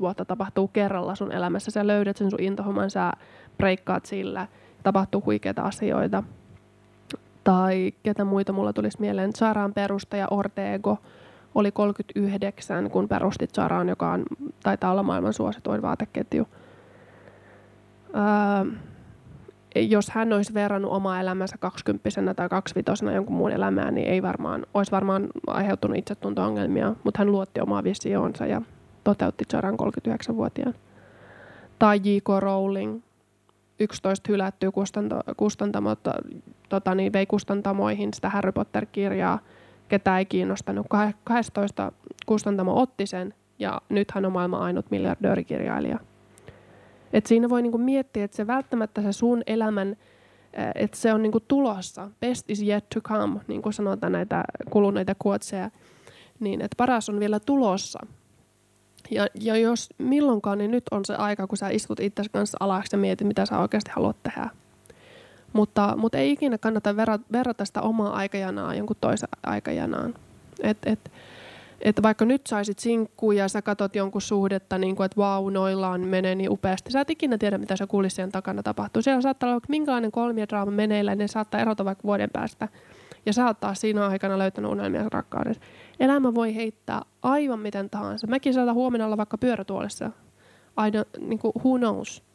[0.00, 3.12] vuotta tapahtuu kerralla sun elämässä, sä löydät sen sun intohomman, sä
[3.56, 4.46] breikkaat sillä,
[4.82, 6.22] tapahtuu huikeita asioita.
[7.44, 10.98] Tai ketä muita mulla tulisi mieleen, Saran perustaja Ortego
[11.56, 14.24] oli 39, kun perustit Saran, joka on,
[14.62, 16.48] taitaa olla maailman suosituin vaateketju.
[18.14, 18.72] Öö,
[19.76, 24.66] jos hän olisi verrannut omaa elämänsä 20 tai 25 jonkun muun elämään, niin ei varmaan,
[24.74, 28.62] olisi varmaan aiheutunut itsetunto-ongelmia, mutta hän luotti omaa visioonsa ja
[29.04, 30.74] toteutti Charan 39-vuotiaan.
[31.78, 32.28] Tai J.K.
[32.40, 33.00] Rowling,
[33.80, 35.96] 11 hylättyä kustanto, kustantamo,
[36.68, 39.38] tota, niin vei kustantamoihin sitä Harry Potter-kirjaa,
[39.88, 40.86] ketä ei kiinnostanut.
[41.24, 41.92] 12
[42.26, 45.98] kustantamo otti sen ja nyt hän on maailman ainut miljardöörikirjailija.
[47.12, 49.96] Et siinä voi niinku miettiä, että se välttämättä se sun elämän,
[50.74, 52.10] että se on niinku tulossa.
[52.20, 55.70] Best is yet to come, niin kuin sanotaan näitä kuluneita kuotseja.
[56.40, 57.98] Niin, että paras on vielä tulossa.
[59.10, 62.96] Ja, ja jos milloinkaan, niin nyt on se aika, kun sä istut itse kanssa alaksi
[62.96, 64.50] ja mietit, mitä sä oikeasti haluat tehdä.
[65.56, 66.96] Mutta, mutta ei ikinä kannata
[67.32, 70.14] verrata, sitä omaa aikajanaa jonkun toisen aikajanaan.
[70.62, 71.12] Et, et,
[71.80, 76.34] että vaikka nyt saisit sinkkuja ja sä katot jonkun suhdetta, niin että vau, noillaan menee
[76.34, 76.90] niin upeasti.
[76.90, 79.02] Sä et ikinä tiedä, mitä se kulissien takana tapahtuu.
[79.02, 82.68] Siellä saattaa olla minkälainen kolmiodraama meneillä, ne saattaa erota vaikka vuoden päästä.
[83.26, 85.62] Ja sä oot taas siinä aikana löytänyt unelmia rakkaudessa.
[86.00, 88.26] Elämä voi heittää aivan miten tahansa.
[88.26, 90.10] Mäkin saatan huomenna olla vaikka pyörätuolissa.
[90.80, 92.25] Don't, niin kuin, who knows?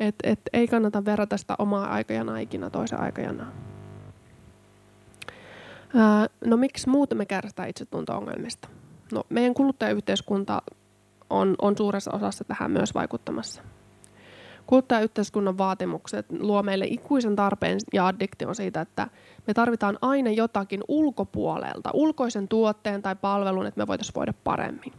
[0.00, 3.52] Et, et, ei kannata verrata sitä omaa aikajana ikinä toisen aikajana.
[6.44, 8.68] No miksi muuten me kärsitään itsetunto-ongelmista?
[9.12, 10.62] No, meidän kuluttajayhteiskunta
[11.30, 13.62] on, on suuressa osassa tähän myös vaikuttamassa.
[14.66, 19.08] Kuluttajayhteiskunnan vaatimukset luo meille ikuisen tarpeen ja addiktion siitä, että
[19.46, 24.92] me tarvitaan aina jotakin ulkopuolelta, ulkoisen tuotteen tai palvelun, että me voitaisiin voida paremmin.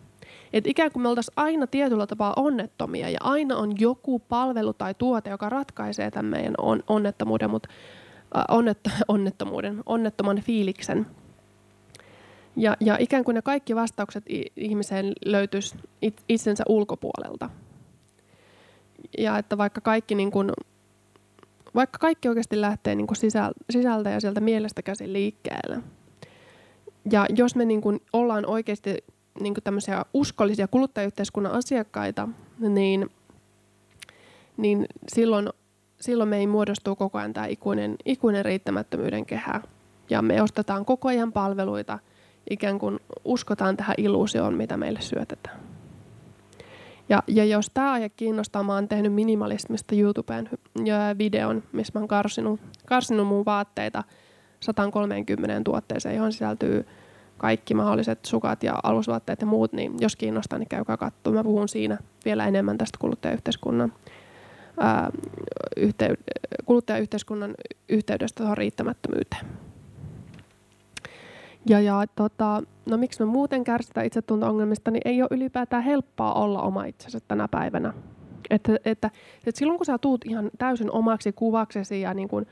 [0.54, 4.94] Et ikään kuin me oltaisiin aina tietyllä tapaa onnettomia ja aina on joku palvelu tai
[4.94, 7.70] tuote, joka ratkaisee tämän meidän on, onnettomuuden, mutta
[8.38, 11.06] Äh, onnet, onnettomuuden, onnettoman fiiliksen.
[12.56, 14.24] Ja, ja ikään kuin ne kaikki vastaukset
[14.56, 15.78] ihmiseen löytyisi
[16.30, 17.50] itsensä ulkopuolelta.
[19.18, 20.52] Ja että vaikka kaikki, niin kuin,
[21.76, 23.18] vaikka kaikki oikeasti lähtee niin kuin
[23.70, 25.80] sisältä ja sieltä mielestä käsin liikkeelle.
[27.12, 28.98] Ja jos me niin kuin ollaan oikeasti
[29.40, 32.28] niin tämmöisiä uskollisia kuluttajayhteiskunnan asiakkaita,
[32.60, 33.10] niin,
[34.58, 35.50] niin silloin
[36.02, 39.62] silloin ei muodostuu koko ajan tämä ikuinen, ikuinen riittämättömyyden kehä.
[40.10, 42.00] Ja me ostetaan koko ajan palveluita,
[42.50, 45.60] ikään kuin uskotaan tähän illuusioon, mitä meille syötetään.
[47.10, 50.50] Ja, ja jos tämä aihe kiinnostaa, mä oon tehnyt minimalismista YouTubeen
[51.18, 54.04] videon, missä mä oon karsinut, karsinut mun vaatteita
[54.60, 56.86] 130 tuotteeseen, johon sisältyy
[57.40, 61.40] kaikki mahdolliset sukat ja alusvaatteet ja muut, niin jos kiinnostaa, niin käykää katsomaan.
[61.40, 63.94] Mä puhun siinä vielä enemmän tästä kuluttajayhteiskunnan
[64.80, 65.10] ää,
[65.78, 66.24] yhtey-
[66.66, 67.56] kuluttajayhteiskunnan
[67.90, 69.46] yhteydestä tuohon riittämättömyyteen.
[71.70, 76.62] Ja, ja tota, no miksi me muuten kärsitään itsetunto-ongelmista, niin ei ole ylipäätään helppoa olla
[76.62, 77.94] oma itsensä tänä päivänä.
[78.50, 79.12] Että, että,
[79.46, 82.46] että silloin kun sä tuut ihan täysin omaksi kuvaksesi ja niin kuin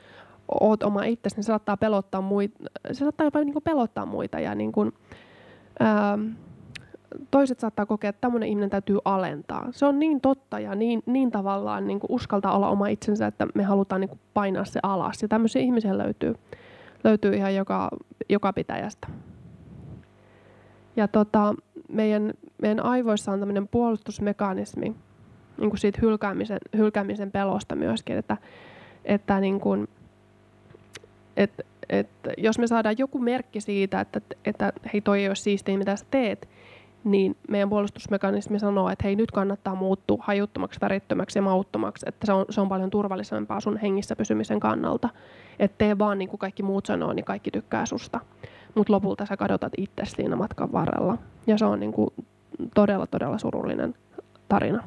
[0.62, 4.40] oot oma itsesi, niin se saattaa pelottaa muita, se saattaa jopa niin kuin pelottaa muita
[4.40, 4.94] ja niin kuin,
[5.80, 6.20] ää,
[7.32, 9.68] toiset saattaa kokea, että tämmöinen ihminen täytyy alentaa.
[9.72, 13.48] Se on niin totta ja niin, niin tavallaan niin kuin uskaltaa olla oma itsensä, että
[13.56, 15.22] me halutaan niin kuin painaa se alas.
[15.22, 16.36] Ja tämmöisiä ihmisiä löytyy,
[17.04, 17.90] löytyy ihan joka,
[18.30, 19.08] joka pitäjästä.
[20.96, 21.56] Ja tota,
[21.90, 24.96] meidän, meidän aivoissa on tämmöinen puolustusmekanismi
[25.58, 28.38] niin kuin siitä hylkäämisen, hylkäämisen pelosta myöskin, että,
[29.06, 29.88] että niin kuin,
[31.38, 35.78] että, että jos me saadaan joku merkki siitä, että, että hei toi ei ole siistiä
[35.78, 36.50] mitä sä teet,
[37.04, 42.34] niin meidän puolustusmekanismi sanoo, että hei nyt kannattaa muuttua hajuttomaksi, värittömäksi ja mauttomaksi, että se
[42.34, 45.10] on, se on paljon turvallisempaa sun hengissä pysymisen kannalta.
[45.60, 48.20] Että tee vaan niin kuin kaikki muut sanoo, niin kaikki tykkää susta.
[48.76, 51.18] Mutta lopulta sä kadotat itse siinä matkan varrella.
[51.48, 52.10] Ja se on niin kuin
[52.76, 53.96] todella, todella surullinen
[54.50, 54.84] tarina.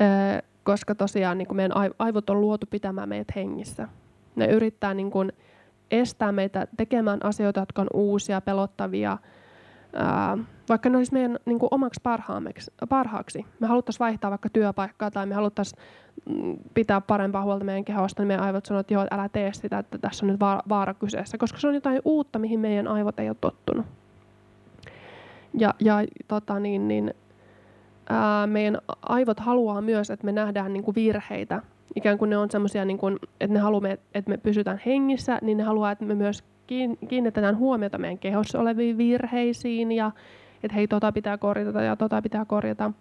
[0.00, 3.88] Öö, koska tosiaan niin kuin meidän aivot on luotu pitämään meidät hengissä.
[4.38, 5.32] Ne yrittää niin kuin
[5.90, 9.18] estää meitä tekemään asioita, jotka on uusia, pelottavia,
[9.92, 12.00] ää, vaikka ne olisi meidän niin kuin omaksi
[12.88, 13.46] parhaaksi.
[13.60, 15.82] Me haluttaisiin vaihtaa vaikka työpaikkaa tai me haluttaisiin
[16.28, 19.78] mm, pitää parempaa huolta meidän kehosta, niin meidän aivot sanoo, että joo, älä tee sitä,
[19.78, 23.28] että tässä on nyt vaara, kyseessä, koska se on jotain uutta, mihin meidän aivot ei
[23.28, 23.86] ole tottunut.
[25.54, 25.94] Ja, ja
[26.28, 27.14] tota niin, niin,
[28.08, 31.62] ää, meidän aivot haluaa myös, että me nähdään niin kuin virheitä.
[31.96, 32.98] Ikään kuin ne on semmoisia, niin
[33.40, 36.44] että ne haluaa, että me pysytään hengissä, niin ne haluaa, että me myös
[37.08, 40.10] kiinnitetään huomiota meidän kehossa oleviin virheisiin ja
[40.62, 42.92] että hei, tota pitää korjata ja tota pitää korjata.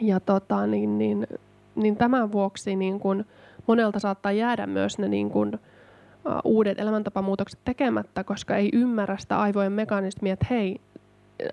[0.00, 1.26] Ja tota, niin, niin,
[1.74, 3.24] niin tämän vuoksi niin kun
[3.66, 9.40] monelta saattaa jäädä myös ne niin kun, uh, uudet elämäntapamuutokset tekemättä, koska ei ymmärrä sitä
[9.40, 10.80] aivojen mekanismia, että hei,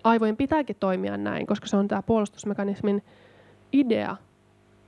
[0.03, 3.03] aivojen pitääkin toimia näin, koska se on tämä puolustusmekanismin
[3.73, 4.15] idea,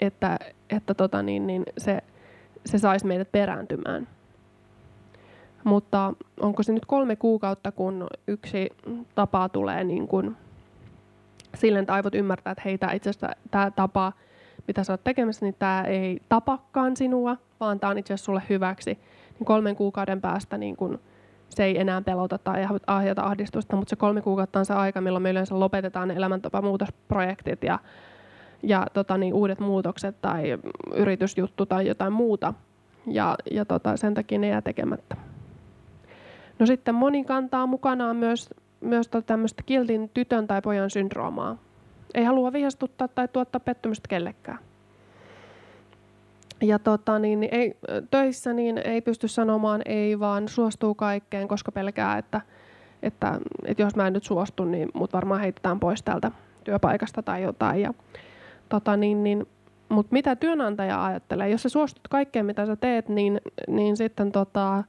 [0.02, 2.02] että, että tota niin, niin se,
[2.66, 4.08] se saisi meidät perääntymään.
[5.64, 8.70] Mutta onko se nyt kolme kuukautta, kun yksi
[9.16, 10.36] tapa tulee niin kuin
[11.56, 14.14] silleen, että aivot ymmärtää, että hei, tämä itse asiassa tämä tapa,
[14.68, 18.42] mitä sä oot tekemässä, niin tämä ei tapakaan sinua, vaan tämä on itse asiassa sulle
[18.50, 19.00] hyväksi.
[19.40, 21.00] Niin kolmen kuukauden päästä niin kun
[21.50, 25.24] se ei enää pelota tai aiheuta ahdistusta, mutta se kolme kuukautta on se aika, milloin
[25.24, 27.80] me yleensä lopetetaan ne elämäntapamuutosprojektit ja,
[28.64, 30.58] ja tota, niin, uudet muutokset tai
[30.94, 32.54] yritysjuttu tai jotain muuta.
[33.08, 35.16] Ja, ja tota, sen takia ne jää tekemättä.
[36.60, 38.50] No sitten moni kantaa mukanaan myös,
[38.82, 41.58] myös tota tämmöistä kiltin tytön tai pojan syndroomaa.
[42.14, 44.60] Ei halua vihastuttaa tai tuottaa pettymystä kellekään.
[46.62, 47.78] Ja tota, niin, ei,
[48.12, 52.42] töissä niin ei pysty sanomaan ei, vaan suostuu kaikkeen, koska pelkää, että,
[53.04, 56.32] että, että jos mä en nyt suostu, niin mut varmaan heitetään pois täältä
[56.64, 57.82] työpaikasta tai jotain.
[57.82, 57.94] Ja,
[58.70, 59.48] tota, niin, niin,
[59.90, 61.50] mutta mitä työnantaja ajattelee?
[61.50, 64.84] Jos sä suostut kaikkeen, mitä sä teet, niin, niin sitten tota,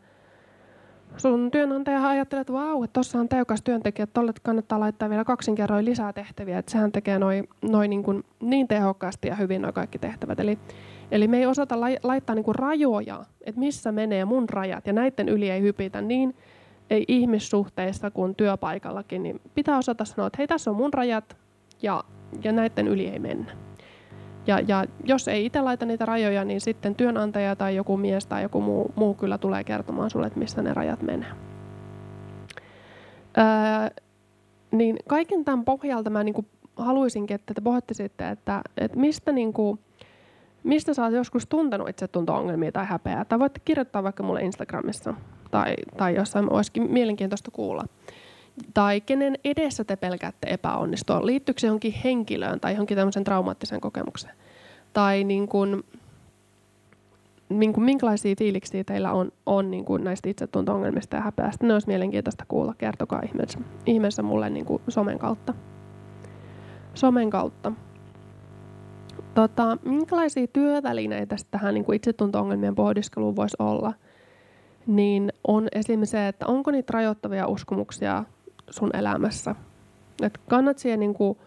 [1.16, 5.24] sun työnantaja ajattelee, että vau, että tuossa on teukas työntekijä, että tolle kannattaa laittaa vielä
[5.24, 9.62] kaksin kerroin lisää tehtäviä, että sehän tekee noin noi niin, kuin niin tehokkaasti ja hyvin
[9.62, 10.40] nuo kaikki tehtävät.
[10.40, 10.58] Eli,
[11.10, 14.92] eli me ei osata la, laittaa niin kuin rajoja, että missä menee mun rajat, ja
[14.92, 16.36] näiden yli ei hypitä niin,
[16.90, 21.36] ei ihmissuhteissa kuin työpaikallakin, niin pitää osata sanoa, että hei, tässä on mun rajat,
[21.82, 22.04] ja,
[22.44, 23.69] ja näiden yli ei mennä.
[24.46, 28.42] Ja, ja jos ei itse laita niitä rajoja, niin sitten työnantaja tai joku mies tai
[28.42, 31.30] joku muu, muu kyllä tulee kertomaan sulle, että missä ne rajat menee.
[33.38, 34.02] Öö,
[34.70, 36.44] niin kaiken tämän pohjalta mä niinku
[36.76, 39.78] haluaisinkin, että te pohditte että, että mistä, niinku,
[40.64, 43.24] mistä sä oot joskus tuntenut itsetunto-ongelmia tai häpeää.
[43.24, 45.14] Tai voitte kirjoittaa vaikka mulle Instagramissa
[45.50, 47.84] tai, tai jossain olisikin mielenkiintoista kuulla.
[48.74, 51.26] Tai kenen edessä te pelkäätte epäonnistua?
[51.26, 54.34] Liittyykö se johonkin henkilöön tai johonkin tämmöisen traumaattiseen kokemukseen?
[54.92, 55.84] Tai niin kuin,
[57.48, 61.66] niin kuin minkälaisia fiiliksiä teillä on, on niin kuin näistä itsetunto-ongelmista ja häpeästä?
[61.66, 62.74] Ne olisi mielenkiintoista kuulla.
[62.78, 65.54] Kertokaa ihmeessä, ihmeessä mulle niin kuin somen kautta.
[66.94, 67.72] Somen kautta.
[69.34, 73.92] Tota, minkälaisia työvälineitä tähän niin kuin itsetunto-ongelmien pohdiskeluun voisi olla?
[74.86, 78.24] Niin on esimerkiksi se, että onko niitä rajoittavia uskomuksia
[78.70, 79.54] sun elämässä.
[80.22, 81.38] Et kannat siihen niin kuin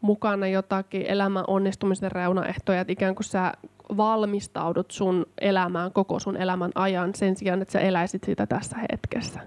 [0.00, 3.52] mukana jotakin elämän onnistumisen reunaehtoja, että ikään kuin sä
[3.96, 9.40] valmistaudut sun elämään koko sun elämän ajan sen sijaan, että sä eläisit sitä tässä hetkessä.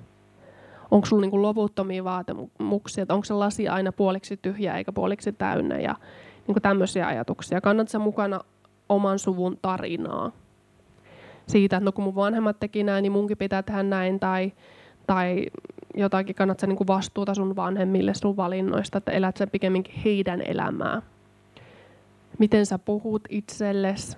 [0.92, 5.32] Onko sulla niin kuin loputtomia vaatimuksia, että onko se lasi aina puoliksi tyhjä eikä puoliksi
[5.32, 5.96] täynnä ja
[6.48, 7.62] niin kuin tämmöisiä ajatuksia.
[7.62, 8.40] Kannat sä mukana
[8.90, 10.32] oman suvun tarinaa
[11.48, 14.52] siitä, että no kun mun vanhemmat teki näin, niin munkin pitää tehdä näin tai
[15.08, 15.46] tai
[15.98, 21.02] jotakin kannattaa niin kuin vastuuta sun vanhemmille sun valinnoista, että elät sä pikemminkin heidän elämää.
[22.40, 24.18] Miten sä puhut itsellesi,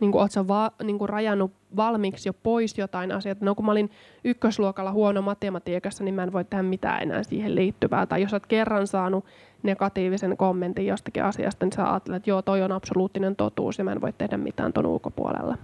[0.00, 3.44] niin kuin, sä va, niin kuin rajannut valmiiksi jo pois jotain asioita.
[3.44, 3.90] No kun mä olin
[4.24, 8.06] ykkösluokalla huono matematiikassa, niin mä en voi tehdä mitään enää siihen liittyvää.
[8.06, 9.24] Tai jos oot kerran saanut
[9.62, 13.92] negatiivisen kommentin jostakin asiasta, niin sä ajattelet, että joo, toi on absoluuttinen totuus ja mä
[13.92, 15.58] en voi tehdä mitään ton ulkopuolella.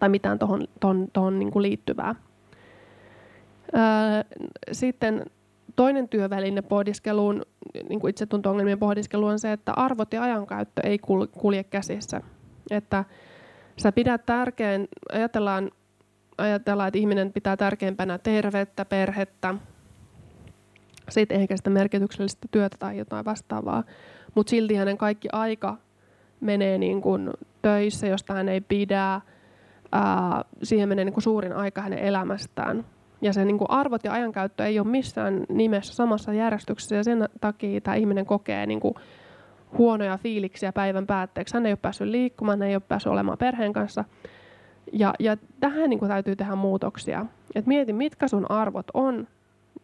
[0.00, 2.14] Tai mitään tuohon ton, ton, niin liittyvää.
[4.72, 5.26] Sitten
[5.76, 7.42] toinen työväline pohdiskeluun,
[7.88, 10.98] niin kuin itsetunto-ongelmien pohdiskelu on se, että arvot ja ajankäyttö ei
[11.32, 12.20] kulje käsissä.
[12.70, 13.04] Että
[13.76, 15.70] sä pidät tärkeän, ajatellaan,
[16.38, 19.54] ajatellaan, että ihminen pitää tärkeimpänä terveyttä, perhettä,
[21.08, 23.84] sitten ehkä sitä merkityksellistä työtä tai jotain vastaavaa.
[24.34, 25.76] Mutta silti hänen kaikki aika
[26.40, 27.30] menee niin kuin
[27.62, 29.20] töissä, josta hän ei pidä.
[29.92, 32.84] Ää, siihen menee niin kuin suurin aika hänen elämästään.
[33.22, 37.28] Ja se niin kuin arvot ja ajankäyttö ei ole missään nimessä samassa järjestyksessä ja sen
[37.40, 38.94] takia tämä ihminen kokee niin kuin
[39.78, 41.54] huonoja fiiliksiä päivän päätteeksi.
[41.54, 44.04] Hän ei ole päässyt liikkumaan, hän ei ole päässyt olemaan perheen kanssa.
[44.92, 47.26] Ja, ja tähän niin kuin täytyy tehdä muutoksia.
[47.54, 49.26] Et mieti, mitkä sun arvot on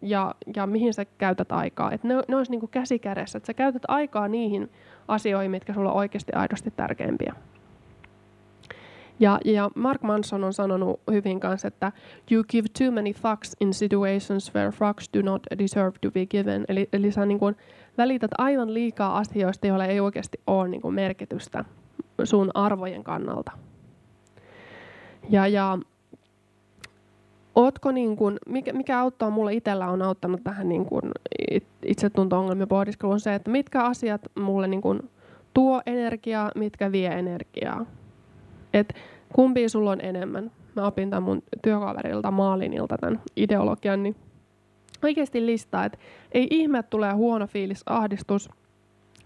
[0.02, 1.92] ja, ja mihin sä käytät aikaa.
[1.92, 4.70] Et ne, ne olisi niin kuin käsi kädessä, että sä käytät aikaa niihin
[5.08, 7.34] asioihin, mitkä sulla on oikeasti aidosti tärkeimpiä.
[9.20, 11.92] Ja, ja Mark Manson on sanonut hyvin kanssa, että
[12.30, 16.64] you give too many fucks in situations where fucks do not deserve to be given.
[16.68, 17.56] Eli, eli sä niin kuin
[17.98, 21.64] välität aivan liikaa asioista, joille ei oikeasti ole niin kuin merkitystä
[22.24, 23.52] sun arvojen kannalta.
[25.30, 25.78] Ja, ja
[27.56, 31.12] Ootko niin kun, mikä, mikä auttaa mulle itsellä on auttanut tähän niin kun
[31.86, 35.10] itsetunto-ongelmien pohdiskeluun se, että mitkä asiat mulle niin kun
[35.54, 37.86] tuo energiaa, mitkä vie energiaa.
[38.76, 38.94] Et
[39.32, 40.50] kumpi sulla on enemmän.
[40.76, 44.16] Mä opin tämän mun työkaverilta Maalinilta tämän ideologian, niin
[45.04, 45.98] oikeasti listaa, että
[46.32, 48.50] ei ihme, että tulee huono fiilis, ahdistus,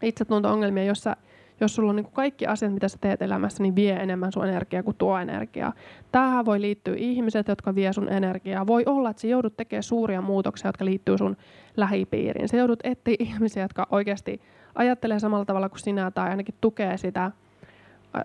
[0.03, 1.17] itsetunto-ongelmia, jossa
[1.61, 4.83] jos sulla on niin kaikki asiat, mitä sä teet elämässä, niin vie enemmän sun energiaa
[4.83, 5.73] kuin tuo energiaa.
[6.13, 8.67] Tähän voi liittyä ihmiset, jotka vie sun energiaa.
[8.67, 11.37] Voi olla, että sä joudut tekemään suuria muutoksia, jotka liittyy sun
[11.77, 12.49] lähipiiriin.
[12.49, 14.41] Sä joudut etsiä ihmisiä, jotka oikeasti
[14.75, 17.31] ajattelee samalla tavalla kuin sinä tai ainakin tukee sitä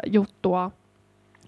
[0.06, 0.72] juttua.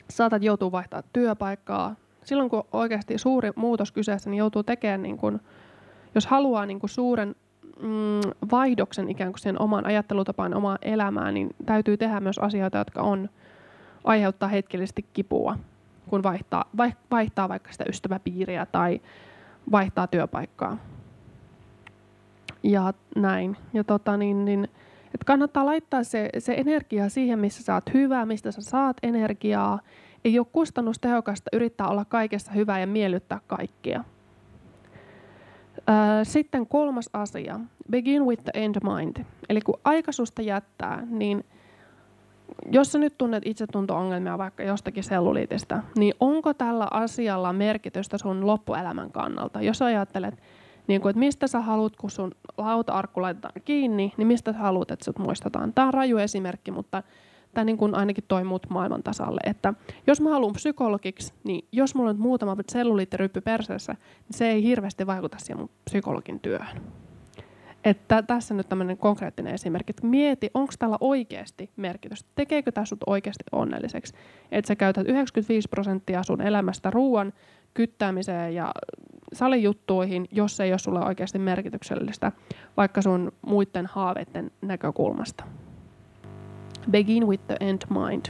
[0.09, 1.95] Saatat joutua vaihtaa työpaikkaa.
[2.23, 5.39] Silloin kun oikeasti suuri muutos kyseessä, niin joutuu tekemään, niin kun,
[6.15, 7.35] jos haluaa niin kun suuren
[7.81, 13.01] mm, vaihdoksen ikään kuin sen oman ajattelutapaan, omaan elämään, niin täytyy tehdä myös asioita, jotka
[13.01, 13.29] on,
[14.03, 15.55] aiheuttaa hetkellisesti kipua,
[16.09, 16.65] kun vaihtaa,
[17.11, 19.01] vaihtaa vaikka sitä ystäväpiiriä tai
[19.71, 20.77] vaihtaa työpaikkaa.
[22.63, 23.57] Ja näin.
[23.73, 24.67] Ja tota, niin, niin,
[25.17, 29.79] et kannattaa laittaa se, se energia siihen, missä sä oot hyvä, mistä sä saat energiaa.
[30.25, 34.03] Ei ole kustannustehokasta yrittää olla kaikessa hyvä ja miellyttää kaikkia.
[36.23, 37.59] Sitten kolmas asia,
[37.91, 39.25] begin with the end mind.
[39.49, 41.45] Eli kun aikaisusta jättää, niin
[42.71, 49.11] jos sä nyt tunnet itsetunto-ongelmia vaikka jostakin selluliitistä, niin onko tällä asialla merkitystä sun loppuelämän
[49.11, 49.61] kannalta?
[49.61, 50.35] Jos ajattelet,
[50.87, 54.91] niin kuin, että mistä sä haluat, kun sun lauta-arkku laitetaan kiinni, niin mistä sä haluat,
[54.91, 55.73] että sut muistetaan.
[55.73, 57.03] Tämä on raju esimerkki, mutta
[57.53, 59.41] tämä niin kuin ainakin toi muut maailman tasalle.
[59.43, 59.73] Että
[60.07, 65.07] jos mä haluan psykologiksi, niin jos mulla on muutama selluliittiryppy perseessä, niin se ei hirveästi
[65.07, 66.81] vaikuta siihen mun psykologin työhön.
[67.83, 73.03] Että tässä nyt tämmöinen konkreettinen esimerkki, että mieti, onko tällä oikeasti merkitystä, tekeekö tämä sut
[73.07, 74.13] oikeasti onnelliseksi,
[74.51, 77.33] että sä käytät 95 prosenttia sun elämästä ruoan
[77.73, 78.71] kyttäämiseen ja
[79.33, 82.31] salijuttuihin, jos se ei ole sulle oikeasti merkityksellistä,
[82.77, 85.43] vaikka sun muiden haaveiden näkökulmasta.
[86.91, 88.25] Begin with the end mind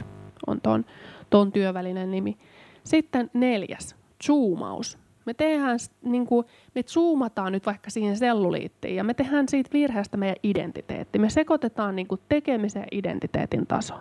[0.46, 0.84] on ton,
[1.30, 2.36] ton työvälinen nimi.
[2.84, 4.98] Sitten neljäs, zoomaus.
[5.24, 10.16] Me tehdään, niin kuin, me zoomataan nyt vaikka siihen selluliittiin ja me tehdään siitä virheestä
[10.16, 11.18] meidän identiteetti.
[11.18, 13.94] Me sekoitetaan niin kuin tekemisen identiteetin taso.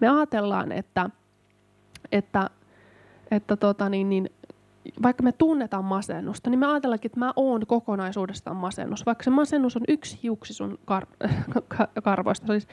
[0.00, 1.10] Me ajatellaan, että,
[2.12, 2.50] että,
[3.30, 4.30] että tota niin, niin,
[5.02, 9.06] vaikka me tunnetaan masennusta, niin me ajatellaankin, että mä oon kokonaisuudestaan masennus.
[9.06, 11.26] Vaikka se masennus on yksi hiuksi sun kar-
[12.02, 12.68] karvoista, siis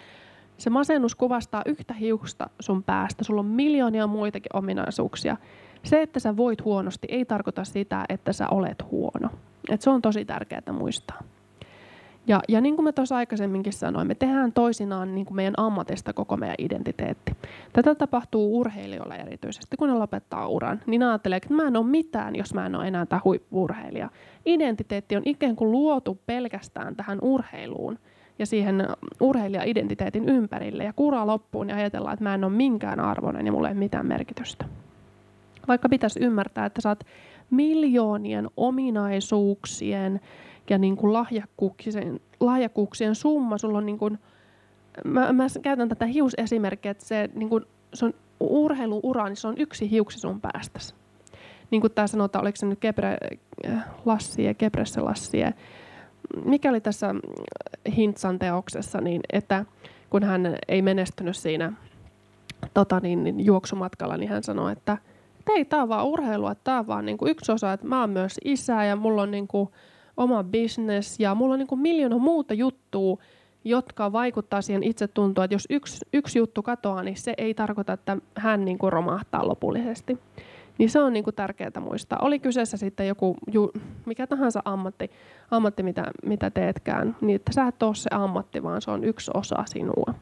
[0.57, 3.23] se masennus kuvastaa yhtä hiusta sun päästä.
[3.23, 5.37] Sulla on miljoonia muitakin ominaisuuksia.
[5.83, 9.29] Se, että sä voit huonosti, ei tarkoita sitä, että sä olet huono.
[9.69, 11.23] Et se on tosi tärkeää muistaa.
[12.27, 16.13] Ja, ja niin kuin mä tuossa aikaisemminkin sanoin, me tehdään toisinaan niin kuin meidän ammatista
[16.13, 17.31] koko meidän identiteetti.
[17.73, 20.79] Tätä tapahtuu urheilijoilla erityisesti, kun ne lopettaa uran.
[20.85, 24.09] Niin ajattelee, että mä en ole mitään, jos mä en ole enää tämä huippu-urheilija.
[24.45, 27.99] Identiteetti on ikään kuin luotu pelkästään tähän urheiluun
[28.39, 28.87] ja siihen
[29.19, 33.67] urheilija-identiteetin ympärille ja kuraa loppuun ja ajatellaan, että mä en ole minkään arvoinen ja mulla
[33.67, 34.65] ei ole mitään merkitystä.
[35.67, 37.03] Vaikka pitäisi ymmärtää, että sä oot
[37.49, 40.19] miljoonien ominaisuuksien
[40.69, 43.57] ja niin kuin lahjakkuuksien, lahjakkuuksien summa.
[43.57, 44.19] Sulla on niin kuin,
[45.05, 49.55] mä, mä käytän tätä hiusesimerkkiä, että se, niin kuin, se on urheiluura, niin se on
[49.57, 50.93] yksi hiuksi sun päästäsi.
[51.71, 53.17] Niin kuin tämä sanotaan, oliko se nyt Kebre
[53.67, 55.37] äh, Lassi ja Kebresse Lassi
[56.45, 57.15] mikä oli tässä
[57.95, 59.65] Hintsan teoksessa, niin että
[60.09, 61.73] kun hän ei menestynyt siinä
[62.73, 64.97] tota niin, niin juoksumatkalla, niin hän sanoi, että,
[65.49, 68.09] ei, tämä on vaan urheilua, tämä on vaan niin kuin yksi osa, että mä oon
[68.09, 69.69] myös isä ja mulla on niin kuin
[70.19, 73.17] oma business ja mulla on niin kuin miljoona muuta juttua,
[73.63, 78.17] jotka vaikuttaa siihen itsetuntoon, että jos yksi, yksi juttu katoaa, niin se ei tarkoita, että
[78.35, 80.17] hän niin kuin romahtaa lopullisesti.
[80.77, 82.19] Niin se on niin kuin tärkeää muistaa.
[82.21, 83.71] Oli kyseessä sitten joku, ju,
[84.05, 85.11] mikä tahansa ammatti,
[85.51, 89.31] ammatti mitä, mitä teetkään, niin että sä et ole se ammatti, vaan se on yksi
[89.33, 90.13] osa sinua.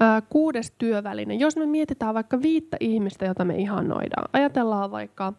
[0.00, 1.34] Ää, kuudes työväline.
[1.34, 4.28] Jos me mietitään vaikka viittä ihmistä, jota me ihannoidaan.
[4.32, 5.32] Ajatellaan vaikka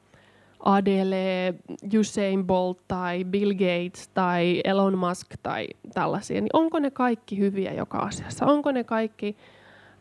[0.66, 1.54] Adele,
[2.00, 7.74] Usain Bolt tai Bill Gates tai Elon Musk tai tällaisia, niin onko ne kaikki hyviä
[7.74, 8.46] joka asiassa?
[8.46, 9.38] Onko ne kaikki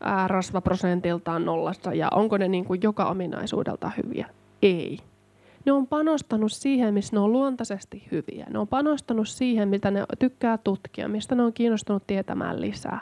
[0.01, 4.29] ää, rasvaprosentiltaan nollassa ja onko ne niin kuin joka ominaisuudelta hyviä?
[4.61, 4.97] Ei.
[5.65, 8.45] Ne on panostanut siihen, missä ne on luontaisesti hyviä.
[8.49, 12.99] Ne on panostanut siihen, mitä ne tykkää tutkia, mistä ne on kiinnostunut tietämään lisää.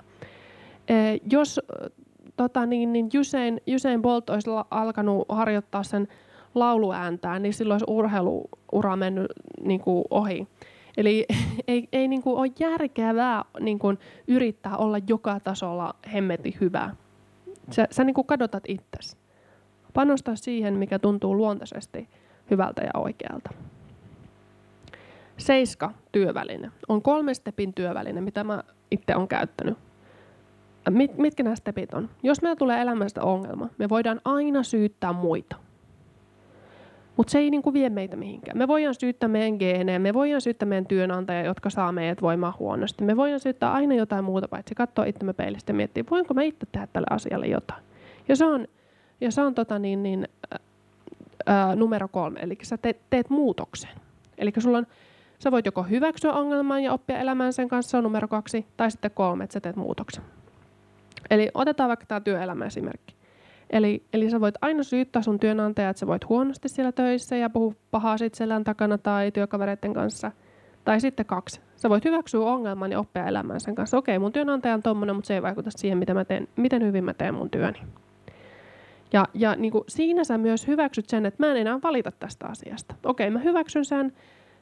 [0.87, 0.93] E,
[1.31, 1.59] jos
[2.35, 6.07] tota niin, niin Usain, Usain Bolt olisi alkanut harjoittaa sen
[6.55, 9.27] lauluääntään, niin silloin olisi urheiluura mennyt
[9.63, 10.47] niin kuin ohi.
[10.97, 11.25] Eli
[11.67, 16.95] ei, ei niin kuin ole järkevää niin kuin yrittää olla joka tasolla hemmeti hyvä.
[17.71, 19.17] Sä, sä niin kuin kadotat itsesi.
[19.93, 22.09] Panostaa siihen, mikä tuntuu luontaisesti
[22.51, 23.49] hyvältä ja oikealta.
[25.37, 29.77] Seiska työväline on kolme stepin työväline, mitä mä itse olen käyttänyt.
[30.89, 32.09] Mit, mitkä nämä stepit on?
[32.23, 35.55] Jos meillä tulee elämästä ongelma, me voidaan aina syyttää muita.
[37.17, 38.57] Mutta se ei niinku vie meitä mihinkään.
[38.57, 43.03] Me voidaan syyttää meidän geenejä, me voidaan syyttää meidän työnantajia, jotka saa meidät voimaa huonosti.
[43.03, 46.65] Me voidaan syyttää aina jotain muuta, paitsi katsoa itsemme peilistä ja miettiä, voinko mä itse
[46.71, 47.83] tehdä tälle asialle jotain.
[48.27, 48.67] Ja se on,
[49.21, 50.27] ja se on tota niin, niin,
[51.45, 53.91] ää, numero kolme, eli sä teet, teet muutoksen.
[54.37, 54.87] Eli sulla on,
[55.39, 58.91] sä voit joko hyväksyä ongelman ja oppia elämään sen kanssa, se on numero kaksi, tai
[58.91, 60.23] sitten kolme, että sä teet muutoksen.
[61.29, 63.20] Eli otetaan vaikka tämä työelämä esimerkki.
[63.71, 67.49] Eli, eli sä voit aina syyttää sun työnantajaa, että sä voit huonosti siellä töissä ja
[67.49, 70.31] puhua pahaa sit selän takana tai työkavereiden kanssa.
[70.83, 71.61] Tai sitten kaksi.
[71.75, 73.97] Sä voit hyväksyä ongelman ja oppia elämään sen kanssa.
[73.97, 77.03] Okei, mun työnantaja on tommonen, mutta se ei vaikuta siihen, miten, mä teen, miten hyvin
[77.03, 77.79] mä teen mun työni.
[79.13, 82.47] Ja, ja niin kuin siinä sä myös hyväksyt sen, että mä en enää valita tästä
[82.47, 82.95] asiasta.
[83.05, 84.13] Okei, mä hyväksyn sen,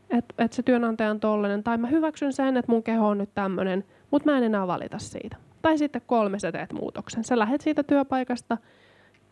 [0.10, 3.30] että, että se työnantaja on tollainen, tai mä hyväksyn sen, että mun keho on nyt
[3.36, 5.38] tämmöinen, mutta mä en enää valita siitä.
[5.62, 7.24] Tai sitten kolme, sä teet muutoksen.
[7.24, 8.58] Sä lähet siitä työpaikasta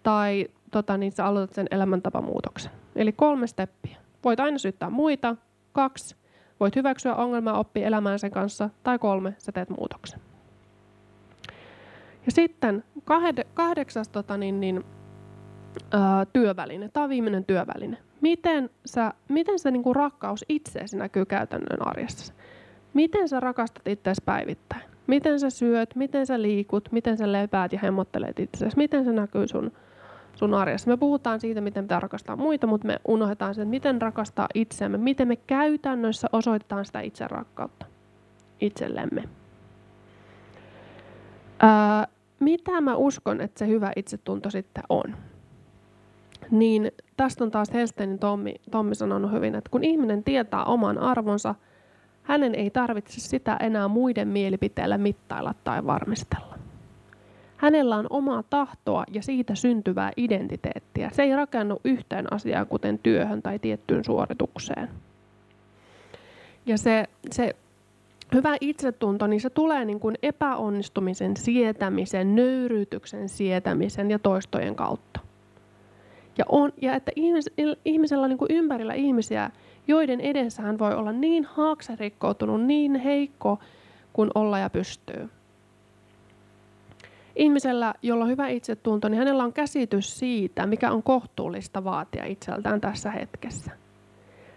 [0.04, 2.72] tai tota, niin sä aloitat sen elämäntapamuutoksen.
[2.96, 3.98] Eli kolme steppiä.
[4.24, 5.36] Voit aina syyttää muita.
[5.72, 6.16] Kaksi,
[6.60, 8.70] voit hyväksyä ongelmaa, oppia elämään sen kanssa.
[8.84, 10.20] Tai kolme, sä teet muutoksen.
[12.26, 12.84] Ja sitten
[13.54, 14.84] kahdeksas tota, niin, niin,
[15.92, 16.90] ää, työväline.
[16.90, 17.98] Tämä on viimeinen työväline.
[18.22, 22.34] Miten, sä, miten se niin kuin rakkaus itseesi näkyy käytännön arjessa?
[22.94, 24.82] Miten sä rakastat itseäsi päivittäin?
[25.08, 28.78] Miten sä syöt, miten sä liikut, miten sä lepäät ja hemmottelet itseäsi?
[28.78, 29.72] Miten se näkyy sun,
[30.38, 30.90] sun arjessa?
[30.90, 34.98] Me puhutaan siitä, miten pitää rakastaa muita, mutta me unohdetaan sen, miten rakastaa itseämme.
[34.98, 37.86] Miten me käytännössä osoitetaan sitä itse rakkautta
[38.62, 39.24] itsellemme.
[41.60, 42.08] Ää,
[42.40, 45.16] mitä mä uskon, että se hyvä itsetunto sitten on?
[46.52, 51.56] Niin tästä on taas Helsteinin Tommi, Tommi sanonut hyvin, että kun ihminen tietää oman arvonsa,
[52.24, 56.57] hänen ei tarvitse sitä enää muiden mielipiteillä mittailla tai varmistella.
[57.58, 61.10] Hänellä on omaa tahtoa ja siitä syntyvää identiteettiä.
[61.14, 64.90] Se ei rakennu yhteen asiaan, kuten työhön tai tiettyyn suoritukseen.
[66.66, 67.56] Ja se, se
[68.36, 75.20] hyvä itsetunto, niin se tulee niin kuin epäonnistumisen sietämisen, nöyryytyksen sietämisen ja toistojen kautta.
[76.38, 77.50] Ja, on, ja että ihmis,
[77.86, 79.52] ihmisellä on niin kuin ympärillä ihmisiä,
[79.88, 83.60] joiden edessä hän voi olla niin haakserikkoutunut, niin heikko
[84.14, 85.30] kuin olla ja pystyy.
[87.38, 92.82] Ihmisellä, jolla on hyvä itsetunto, niin hänellä on käsitys siitä, mikä on kohtuullista vaatia itseltään
[92.82, 93.72] tässä hetkessä.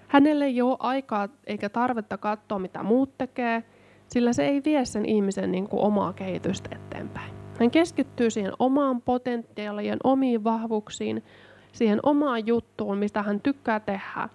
[0.08, 3.64] Hänelle ei ole aikaa eikä tarvetta katsoa, mitä muut tekee,
[4.08, 7.34] sillä se ei vie sen ihmisen niin kuin omaa kehitystä eteenpäin.
[7.60, 11.24] Hän keskittyy siihen omaan potentiaaliin, omiin vahvuuksiin,
[11.72, 14.28] siihen omaan juttuun, mistä hän tykkää tehdä.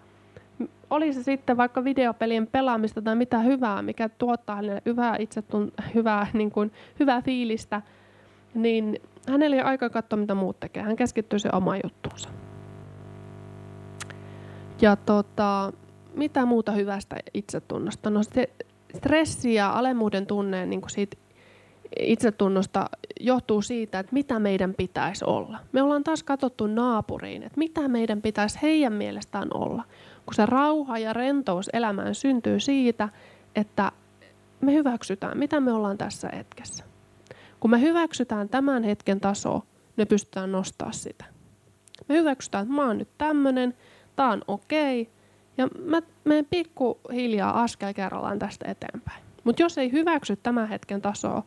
[0.89, 6.27] Oli se sitten vaikka videopelien pelaamista tai mitä hyvää, mikä tuottaa hänelle hyvää itsetun, hyvää,
[6.33, 7.81] niin kuin, hyvää fiilistä,
[8.55, 10.83] niin hänellä ei ole aikaa katsoa, mitä muut tekee.
[10.83, 12.29] Hän keskittyy se omaan juttuunsa.
[14.81, 15.73] Ja tota,
[16.13, 18.09] mitä muuta hyvästä itsetunnosta?
[18.09, 18.49] No se
[18.95, 21.17] stressi ja alemmuuden tunne niin kuin siitä
[21.99, 22.89] itsetunnosta
[23.19, 25.59] johtuu siitä, että mitä meidän pitäisi olla.
[25.71, 29.83] Me ollaan taas katsottu naapuriin, että mitä meidän pitäisi heidän mielestään olla.
[30.25, 33.09] Kun se rauha ja rentous elämään syntyy siitä,
[33.55, 33.91] että
[34.61, 36.94] me hyväksytään, mitä me ollaan tässä hetkessä.
[37.65, 39.61] Kun me hyväksytään tämän hetken taso,
[39.97, 41.25] me pystytään nostaa sitä.
[42.07, 43.73] Me hyväksytään, että mä oon nyt tämmönen,
[44.15, 45.13] tää on okei, okay,
[45.57, 49.23] ja mä menen pikkuhiljaa askel kerrallaan tästä eteenpäin.
[49.43, 51.43] Mutta jos ei hyväksy tämän hetken tasoa,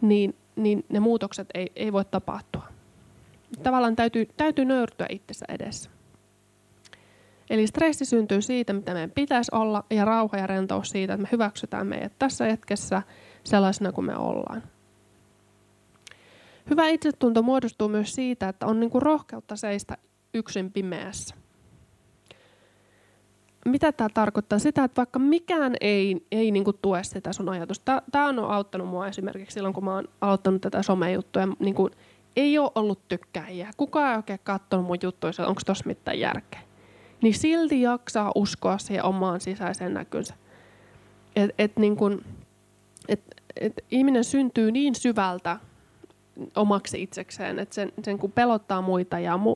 [0.00, 2.64] niin, niin ne muutokset ei, ei voi tapahtua.
[3.62, 5.90] Tavallaan täytyy, täytyy nöyrtyä itsessä edessä.
[7.50, 11.28] Eli stressi syntyy siitä, mitä meidän pitäisi olla, ja rauha ja rentous siitä, että me
[11.32, 13.02] hyväksytään meidät tässä hetkessä
[13.44, 14.62] sellaisena kuin me ollaan.
[16.70, 19.96] Hyvä itsetunto muodostuu myös siitä, että on niinku rohkeutta seistä
[20.34, 21.34] yksin pimeässä
[23.66, 24.58] mitä tämä tarkoittaa?
[24.58, 28.02] Sitä, että vaikka mikään ei, ei niinku tue sitä sun ajatusta.
[28.12, 31.42] Tämä on auttanut mua esimerkiksi silloin, kun mä oon aloittanut tätä somejuttua.
[31.58, 31.90] Niinku,
[32.36, 33.70] ei ole ollut tykkäjiä.
[33.76, 36.60] Kukaan ei oikein katsonut mun juttuja, onko tuossa mitään järkeä.
[37.22, 40.34] Niin silti jaksaa uskoa siihen omaan sisäiseen näkynsä.
[41.36, 42.24] Et, et, niin kun,
[43.08, 43.20] et,
[43.60, 45.58] et ihminen syntyy niin syvältä
[46.56, 49.54] omaksi itsekseen, että sen, sen kun pelottaa muita ja mu,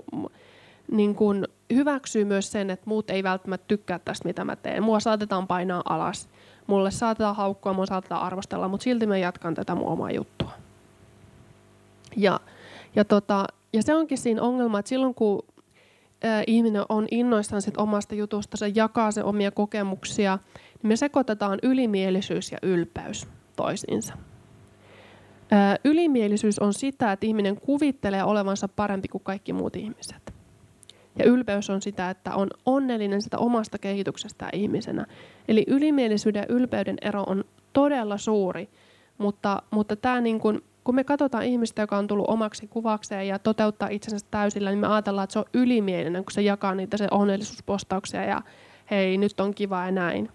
[0.90, 4.82] niin kun hyväksyy myös sen, että muut ei välttämättä tykkää tästä, mitä mä teen.
[4.82, 6.28] Mua saatetaan painaa alas.
[6.66, 10.50] Mulle saatetaan haukkua, mua saatetaan arvostella, mutta silti mä jatkan tätä mun omaa juttua.
[12.16, 12.40] Ja,
[12.96, 15.42] ja, tota, ja se onkin siinä ongelma, että silloin kun
[16.46, 20.38] ihminen on innoissaan sit omasta jutusta, se jakaa se omia kokemuksia,
[20.82, 24.14] niin me sekoitetaan ylimielisyys ja ylpeys toisiinsa.
[25.84, 30.34] Ylimielisyys on sitä, että ihminen kuvittelee olevansa parempi kuin kaikki muut ihmiset.
[31.18, 35.06] Ja ylpeys on sitä, että on onnellinen sitä omasta kehityksestä ihmisenä.
[35.48, 38.68] Eli ylimielisyyden ja ylpeyden ero on todella suuri,
[39.18, 43.38] mutta, mutta tämä niin kuin, kun me katsotaan ihmistä, joka on tullut omaksi kuvakseen ja
[43.38, 47.08] toteuttaa itsensä täysillä, niin me ajatellaan, että se on ylimielinen, kun se jakaa niitä se
[47.10, 48.42] onnellisuuspostauksia ja
[48.90, 50.28] hei, nyt on kiva ja näin.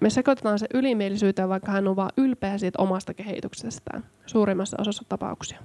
[0.00, 5.58] Me sekoitetaan se ylimielisyyteen, vaikka hän on vain ylpeä siitä omasta kehityksestään suurimmassa osassa tapauksia.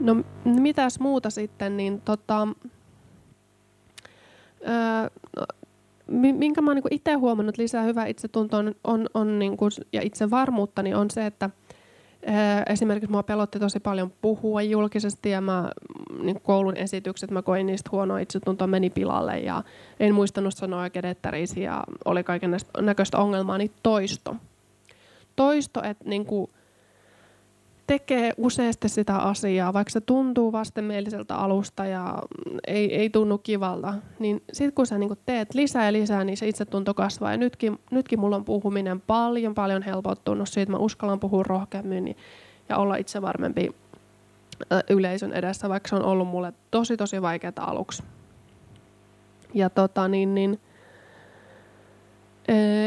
[0.00, 2.48] No mitäs muuta sitten, niin tota,
[4.68, 5.46] öö, no,
[6.32, 10.82] minkä mä oon niin itse huomannut lisää hyvää itsetuntoon on, on niin kuin, ja itsevarmuutta,
[10.82, 11.50] niin on se, että
[12.66, 15.70] esimerkiksi mua pelotti tosi paljon puhua julkisesti ja mä,
[16.22, 19.62] niin koulun esitykset, mä koin niistä huonoa itsetuntoa, meni pilalle ja
[20.00, 21.04] en muistanut sanoa oikein
[21.56, 24.36] ja oli kaiken näköistä ongelmaa, niin toisto.
[25.36, 26.50] Toisto, että niin kuin,
[27.90, 32.22] tekee useasti sitä asiaa, vaikka se tuntuu vastenmieliseltä alusta ja
[32.66, 36.48] ei, ei tunnu kivalta, niin sitten kun sä niin teet lisää ja lisää, niin se
[36.48, 37.30] itsetunto kasvaa.
[37.30, 42.16] Ja nytkin, nytkin mulla on puhuminen paljon, paljon helpottunut siitä, mä uskallan puhua rohkeammin
[42.68, 43.70] ja olla itse varmempi
[44.90, 48.02] yleisön edessä, vaikka se on ollut mulle tosi, tosi vaikeaa aluksi.
[49.54, 50.60] Ja tota niin, niin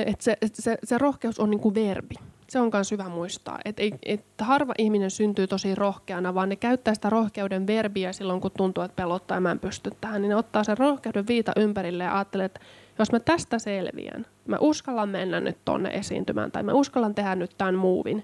[0.06, 2.16] et se, et se, se rohkeus on niin kuin verbi
[2.54, 6.94] se on myös hyvä muistaa, että et harva ihminen syntyy tosi rohkeana, vaan ne käyttää
[6.94, 10.36] sitä rohkeuden verbiä silloin, kun tuntuu, että pelottaa ja mä en pysty tähän, niin ne
[10.36, 12.60] ottaa sen rohkeuden viita ympärille ja ajattelee, että
[13.00, 17.52] jos mä tästä selviän, mä uskallan mennä nyt tonne esiintymään tai mä uskallan tehdä nyt
[17.58, 18.24] tämän muuvin,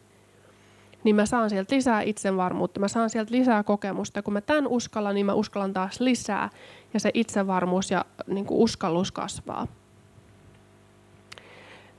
[1.04, 4.22] niin mä saan sieltä lisää itsevarmuutta, mä saan sieltä lisää kokemusta.
[4.22, 6.50] Kun mä tämän uskallan, niin mä uskallan taas lisää
[6.94, 9.68] ja se itsevarmuus ja niin kuin uskallus kasvaa.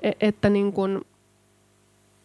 [0.03, 1.01] E- että niin kuin,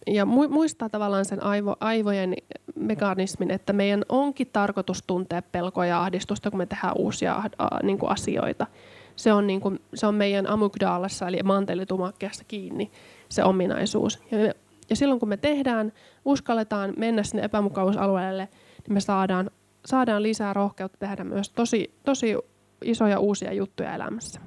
[0.07, 2.33] ja muistaa tavallaan sen aivo, aivojen
[2.75, 7.49] mekanismin, että meidän onkin tarkoitus tuntea pelkoa ja ahdistusta, kun me tehdään uusia äh,
[7.83, 8.67] niin kuin asioita.
[9.15, 12.91] Se on, niin kuin, se on meidän amygdaalassa, eli mantelitumakkeessa kiinni,
[13.29, 14.23] se ominaisuus.
[14.31, 14.55] Ja, me,
[14.89, 15.93] ja silloin kun me tehdään,
[16.25, 18.49] uskalletaan mennä sinne epämukavuusalueelle,
[18.87, 19.51] niin me saadaan,
[19.85, 22.35] saadaan lisää rohkeutta tehdä myös tosi, tosi
[22.83, 24.39] isoja uusia juttuja elämässä.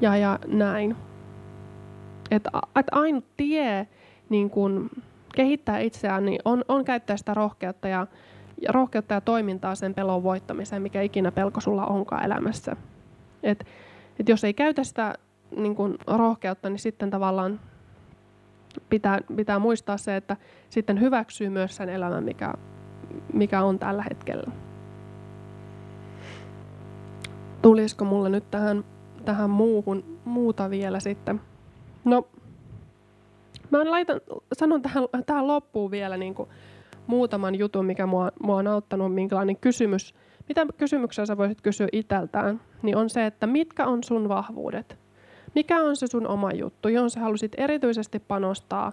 [0.00, 0.96] Ja, ja näin.
[2.30, 3.88] Että et ainut tie
[4.28, 4.90] niin kun
[5.34, 8.06] kehittää itseään niin on, on käyttää sitä rohkeutta ja,
[8.62, 12.76] ja rohkeutta ja toimintaa sen pelon voittamiseen, mikä ikinä pelko sulla onkaan elämässä.
[13.42, 13.66] Et,
[14.20, 15.14] et jos ei käytä sitä
[15.56, 17.60] niin kun, rohkeutta, niin sitten tavallaan
[18.88, 20.36] pitää, pitää muistaa se, että
[20.68, 22.54] sitten hyväksyy myös sen elämän, mikä,
[23.32, 24.50] mikä on tällä hetkellä.
[27.62, 28.84] Tulisiko mulle nyt tähän,
[29.24, 31.40] tähän muuhun, muuta vielä sitten?
[32.06, 32.28] No,
[33.70, 34.20] mä laitan,
[34.52, 36.48] sanon tähän, tähän loppuun vielä niin kuin
[37.06, 40.14] muutaman jutun, mikä mua, mua on auttanut, minkälainen kysymys,
[40.48, 44.98] mitä kysymyksiä sä voisit kysyä itseltään, niin on se, että mitkä on sun vahvuudet?
[45.54, 48.92] Mikä on se sun oma juttu, johon sä halusit erityisesti panostaa,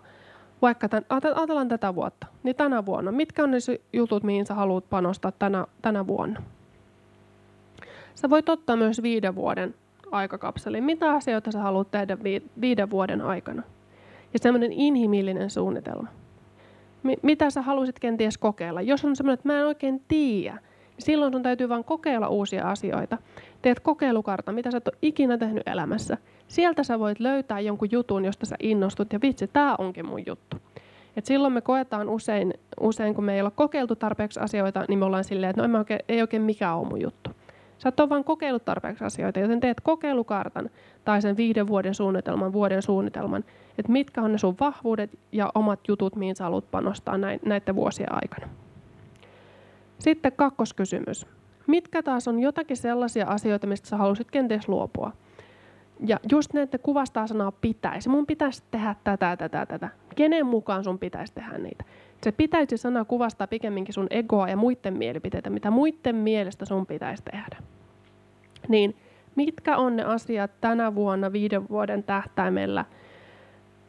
[0.61, 3.11] vaikka tämän, ajatellaan tätä vuotta, niin tänä vuonna.
[3.11, 3.57] Mitkä on ne
[3.93, 6.43] jutut, mihin sä haluat panostaa tänä, tänä vuonna?
[8.16, 9.76] Sä voit ottaa myös viiden vuoden
[10.14, 10.82] aikakapseli.
[10.82, 12.18] Mitä asioita sä haluat tehdä
[12.61, 13.64] viiden vuoden aikana?
[14.34, 16.07] Ja semmoinen inhimillinen suunnitelma.
[17.22, 18.82] Mitä sä haluaisit kenties kokeilla?
[18.82, 22.70] Jos on semmoinen, että mä en oikein tiedä, niin silloin sun täytyy vaan kokeilla uusia
[22.70, 23.18] asioita.
[23.61, 26.18] Teet kokeilukarta, mitä sä et ole ikinä tehnyt elämässä.
[26.47, 30.57] Sieltä sä voit löytää jonkun jutun, josta sä innostut ja vitsi, tämä onkin mun juttu.
[31.18, 35.05] Et silloin me koetaan usein, usein, kun me ei ole kokeiltu tarpeeksi asioita, niin me
[35.05, 37.30] ollaan silleen, että no ei oikein, ei oikein mikään ole mun juttu.
[37.78, 40.69] Sä et ole vaan kokeillut tarpeeksi asioita, joten teet kokeilukartan
[41.05, 43.43] tai sen viiden vuoden suunnitelman, vuoden suunnitelman,
[43.78, 48.15] että mitkä on ne sun vahvuudet ja omat jutut, mihin sä haluat panostaa näiden vuosien
[48.15, 48.47] aikana.
[49.99, 51.28] Sitten kakkoskysymys.
[51.67, 55.11] Mitkä taas on jotakin sellaisia asioita, mistä sä haluaisit kenties luopua?
[56.05, 58.09] Ja just ne, että kuvastaa sanaa pitäisi.
[58.09, 59.89] Mun pitäisi tehdä tätä, tätä, tätä.
[60.15, 61.84] Kenen mukaan sun pitäisi tehdä niitä?
[62.24, 67.24] Se pitäisi sana kuvastaa pikemminkin sun egoa ja muiden mielipiteitä, mitä muiden mielestä sun pitäisi
[67.24, 67.57] tehdä.
[68.67, 68.95] Niin
[69.36, 72.86] mitkä on ne asiat tänä vuonna viiden vuoden tähtäimellä,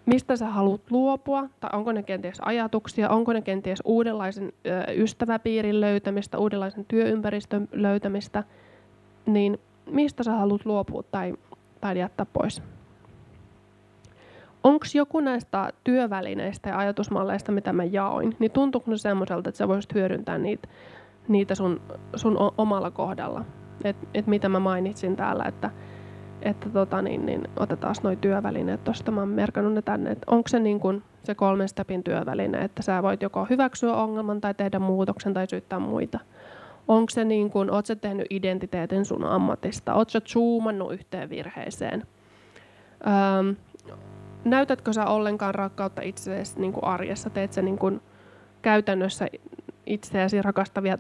[0.06, 4.52] mistä sä haluat luopua, tai onko ne kenties ajatuksia, onko ne kenties uudenlaisen
[4.96, 8.44] ystäväpiirin löytämistä, uudenlaisen työympäristön löytämistä,
[9.26, 9.60] niin
[9.90, 11.34] mistä sä haluat luopua tai,
[11.80, 12.62] tai jättää pois.
[14.64, 19.68] Onko joku näistä työvälineistä ja ajatusmalleista, mitä mä jaoin, niin tuntuuko ne semmoiselta, että sä
[19.68, 20.68] voisit hyödyntää niitä
[21.28, 21.80] niitä sun,
[22.16, 23.44] sun omalla kohdalla.
[23.84, 25.70] Että et mitä mä mainitsin täällä, että,
[26.42, 29.10] että tota niin, niin otetaan noin työvälineet tuosta.
[29.10, 32.82] Mä oon merkannut ne tänne, että onko se niin kun se kolmen stepin työväline, että
[32.82, 36.18] sä voit joko hyväksyä ongelman tai tehdä muutoksen tai syyttää muita.
[36.88, 42.02] Onko se niin kuin, oot sä tehnyt identiteetin sun ammatista, oot sä zoomannut yhteen virheeseen.
[43.06, 43.56] Öm,
[44.44, 48.00] näytätkö sä ollenkaan rakkautta itseesi niin kuin arjessa, teet sä niin kuin
[48.62, 49.26] käytännössä
[49.86, 50.98] itseäsi rakastavia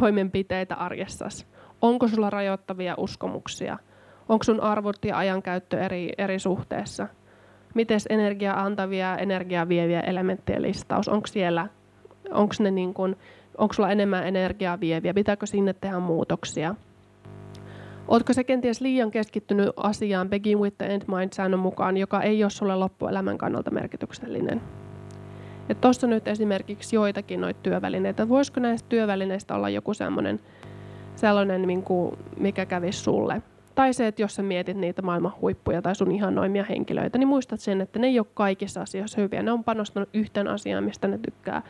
[0.00, 1.46] toimenpiteitä arjessasi?
[1.82, 3.78] Onko sulla rajoittavia uskomuksia?
[4.28, 7.08] Onko sun arvot ja ajankäyttö eri, eri suhteessa?
[7.74, 11.08] Miten energiaa antavia ja energiaa vieviä elementtejä listaus?
[11.08, 11.68] Onko siellä,
[12.30, 13.16] onko ne niin kuin,
[13.58, 15.14] onko sulla enemmän energiaa vieviä?
[15.14, 16.74] Pitääkö sinne tehdä muutoksia?
[18.08, 22.50] Oletko se kenties liian keskittynyt asiaan Begin with the End Mind-säännön mukaan, joka ei ole
[22.50, 24.60] sulle loppuelämän kannalta merkityksellinen?
[25.80, 28.28] Tuossa nyt esimerkiksi joitakin noita työvälineitä.
[28.28, 30.40] Voisiko näistä työvälineistä olla joku sellainen,
[31.16, 31.62] sellainen
[32.36, 33.42] mikä kävisi sulle?
[33.74, 37.60] Tai se, että jos sä mietit niitä maailman huippuja tai sun ihannoimia henkilöitä, niin muistat
[37.60, 39.42] sen, että ne ei ole kaikissa asioissa hyviä.
[39.42, 41.62] Ne on panostanut yhteen asiaan, mistä ne tykkää,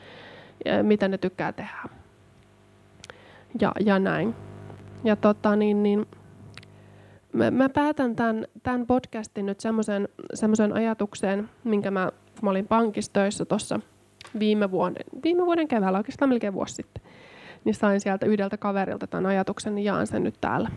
[0.82, 1.82] mitä ne tykkää tehdä.
[3.60, 4.34] Ja, ja näin.
[5.04, 6.06] Ja tota, niin, niin,
[7.34, 9.60] mä, mä päätän tämän, tämän podcastin nyt
[10.34, 12.12] semmoisen ajatukseen, minkä mä,
[12.42, 13.80] mä olin pankissa töissä tuossa
[14.38, 17.02] viime vuoden, viime vuoden keväällä, oikeastaan melkein vuosi sitten,
[17.64, 20.70] niin sain sieltä yhdeltä kaverilta tämän ajatuksen, niin jaan sen nyt täällä.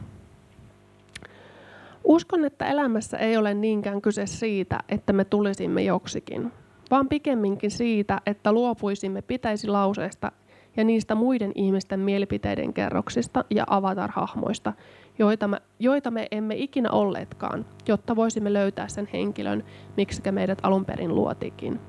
[2.04, 6.52] Uskon, että elämässä ei ole niinkään kyse siitä, että me tulisimme joksikin,
[6.92, 10.32] vaan pikemminkin siitä, että luopuisimme pitäisi lauseesta
[10.78, 14.74] ja niistä muiden ihmisten mielipiteiden kerroksista ja avatar-hahmoista,
[15.20, 19.64] joita me, joita me emme ikinä olleetkaan, jotta voisimme löytää sen henkilön,
[19.98, 21.80] miksi meidät alun perin luotiinkin.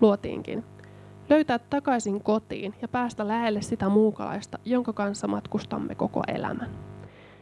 [0.00, 0.64] luotiinkin.
[1.30, 6.70] Löytää takaisin kotiin ja päästä lähelle sitä muukalaista, jonka kanssa matkustamme koko elämän.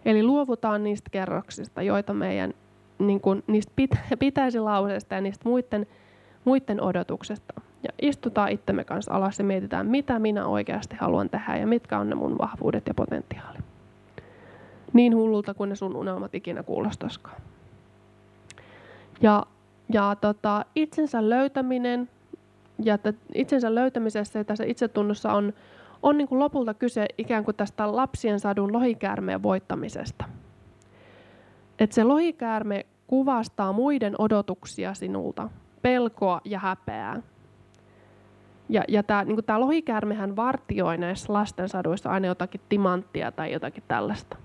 [0.05, 2.55] Eli luovutaan niistä kerroksista, joita meidän
[2.99, 5.87] niin kuin, niistä pitä, pitäisi lauseesta ja niistä muiden,
[6.45, 7.61] muiden odotuksesta.
[7.83, 12.09] Ja istutaan itsemme kanssa alas ja mietitään, mitä minä oikeasti haluan tehdä ja mitkä on
[12.09, 13.59] ne mun vahvuudet ja potentiaali.
[14.93, 17.41] Niin hullulta kuin ne sun unelmat ikinä kuulostaskaan.
[19.21, 19.47] Ja,
[19.93, 22.09] ja tota, itsensä löytäminen
[22.85, 22.99] ja
[23.35, 25.53] itsensä löytämisessä ja tässä itsetunnossa on,
[26.03, 30.25] on niin kuin lopulta kyse ikään kuin tästä lapsien sadun lohikäärmeen voittamisesta.
[31.79, 35.51] Et se lohikäärme kuvastaa muiden odotuksia sinulta,
[35.83, 37.23] pelkoa ja häpeää.
[38.69, 44.37] Ja, ja tämä niin lohikäärmehän vartioi näissä lastensaduissa aina jotakin timanttia tai jotakin tällaista.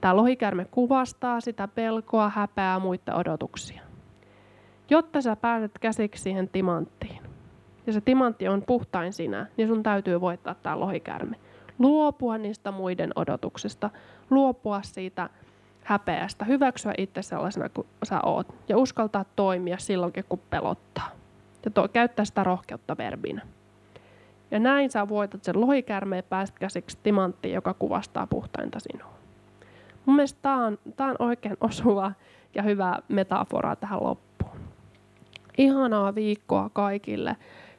[0.00, 3.82] Tämä lohikäärme kuvastaa sitä pelkoa, häpeää, muita odotuksia.
[4.90, 7.22] Jotta sä pääset käsiksi siihen timanttiin,
[7.86, 11.36] ja se timantti on puhtain sinä, niin sun täytyy voittaa tämä lohikäärme.
[11.78, 13.90] Luopua niistä muiden odotuksista,
[14.30, 15.30] luopua siitä
[15.82, 21.08] häpeästä, hyväksyä itse sellaisena kuin sä oot ja uskaltaa toimia silloinkin, kun pelottaa.
[21.64, 23.46] Ja to, käyttää sitä rohkeutta verbinä.
[24.50, 29.15] Ja näin sä voitat sen lohikärmeen päästä käsiksi timanttiin, joka kuvastaa puhtainta sinua.
[30.06, 32.12] Mun mielestä tämä on, tää on oikein osuva
[32.54, 34.56] ja hyvä metafora tähän loppuun.
[35.58, 37.36] Ihanaa viikkoa kaikille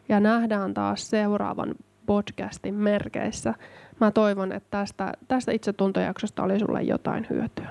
[0.09, 1.75] ja nähdään taas seuraavan
[2.05, 3.53] podcastin merkeissä.
[3.99, 7.69] Mä toivon, että tästä, tästä itsetuntojaksosta oli sulle jotain hyötyä.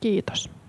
[0.00, 0.61] Kiitos.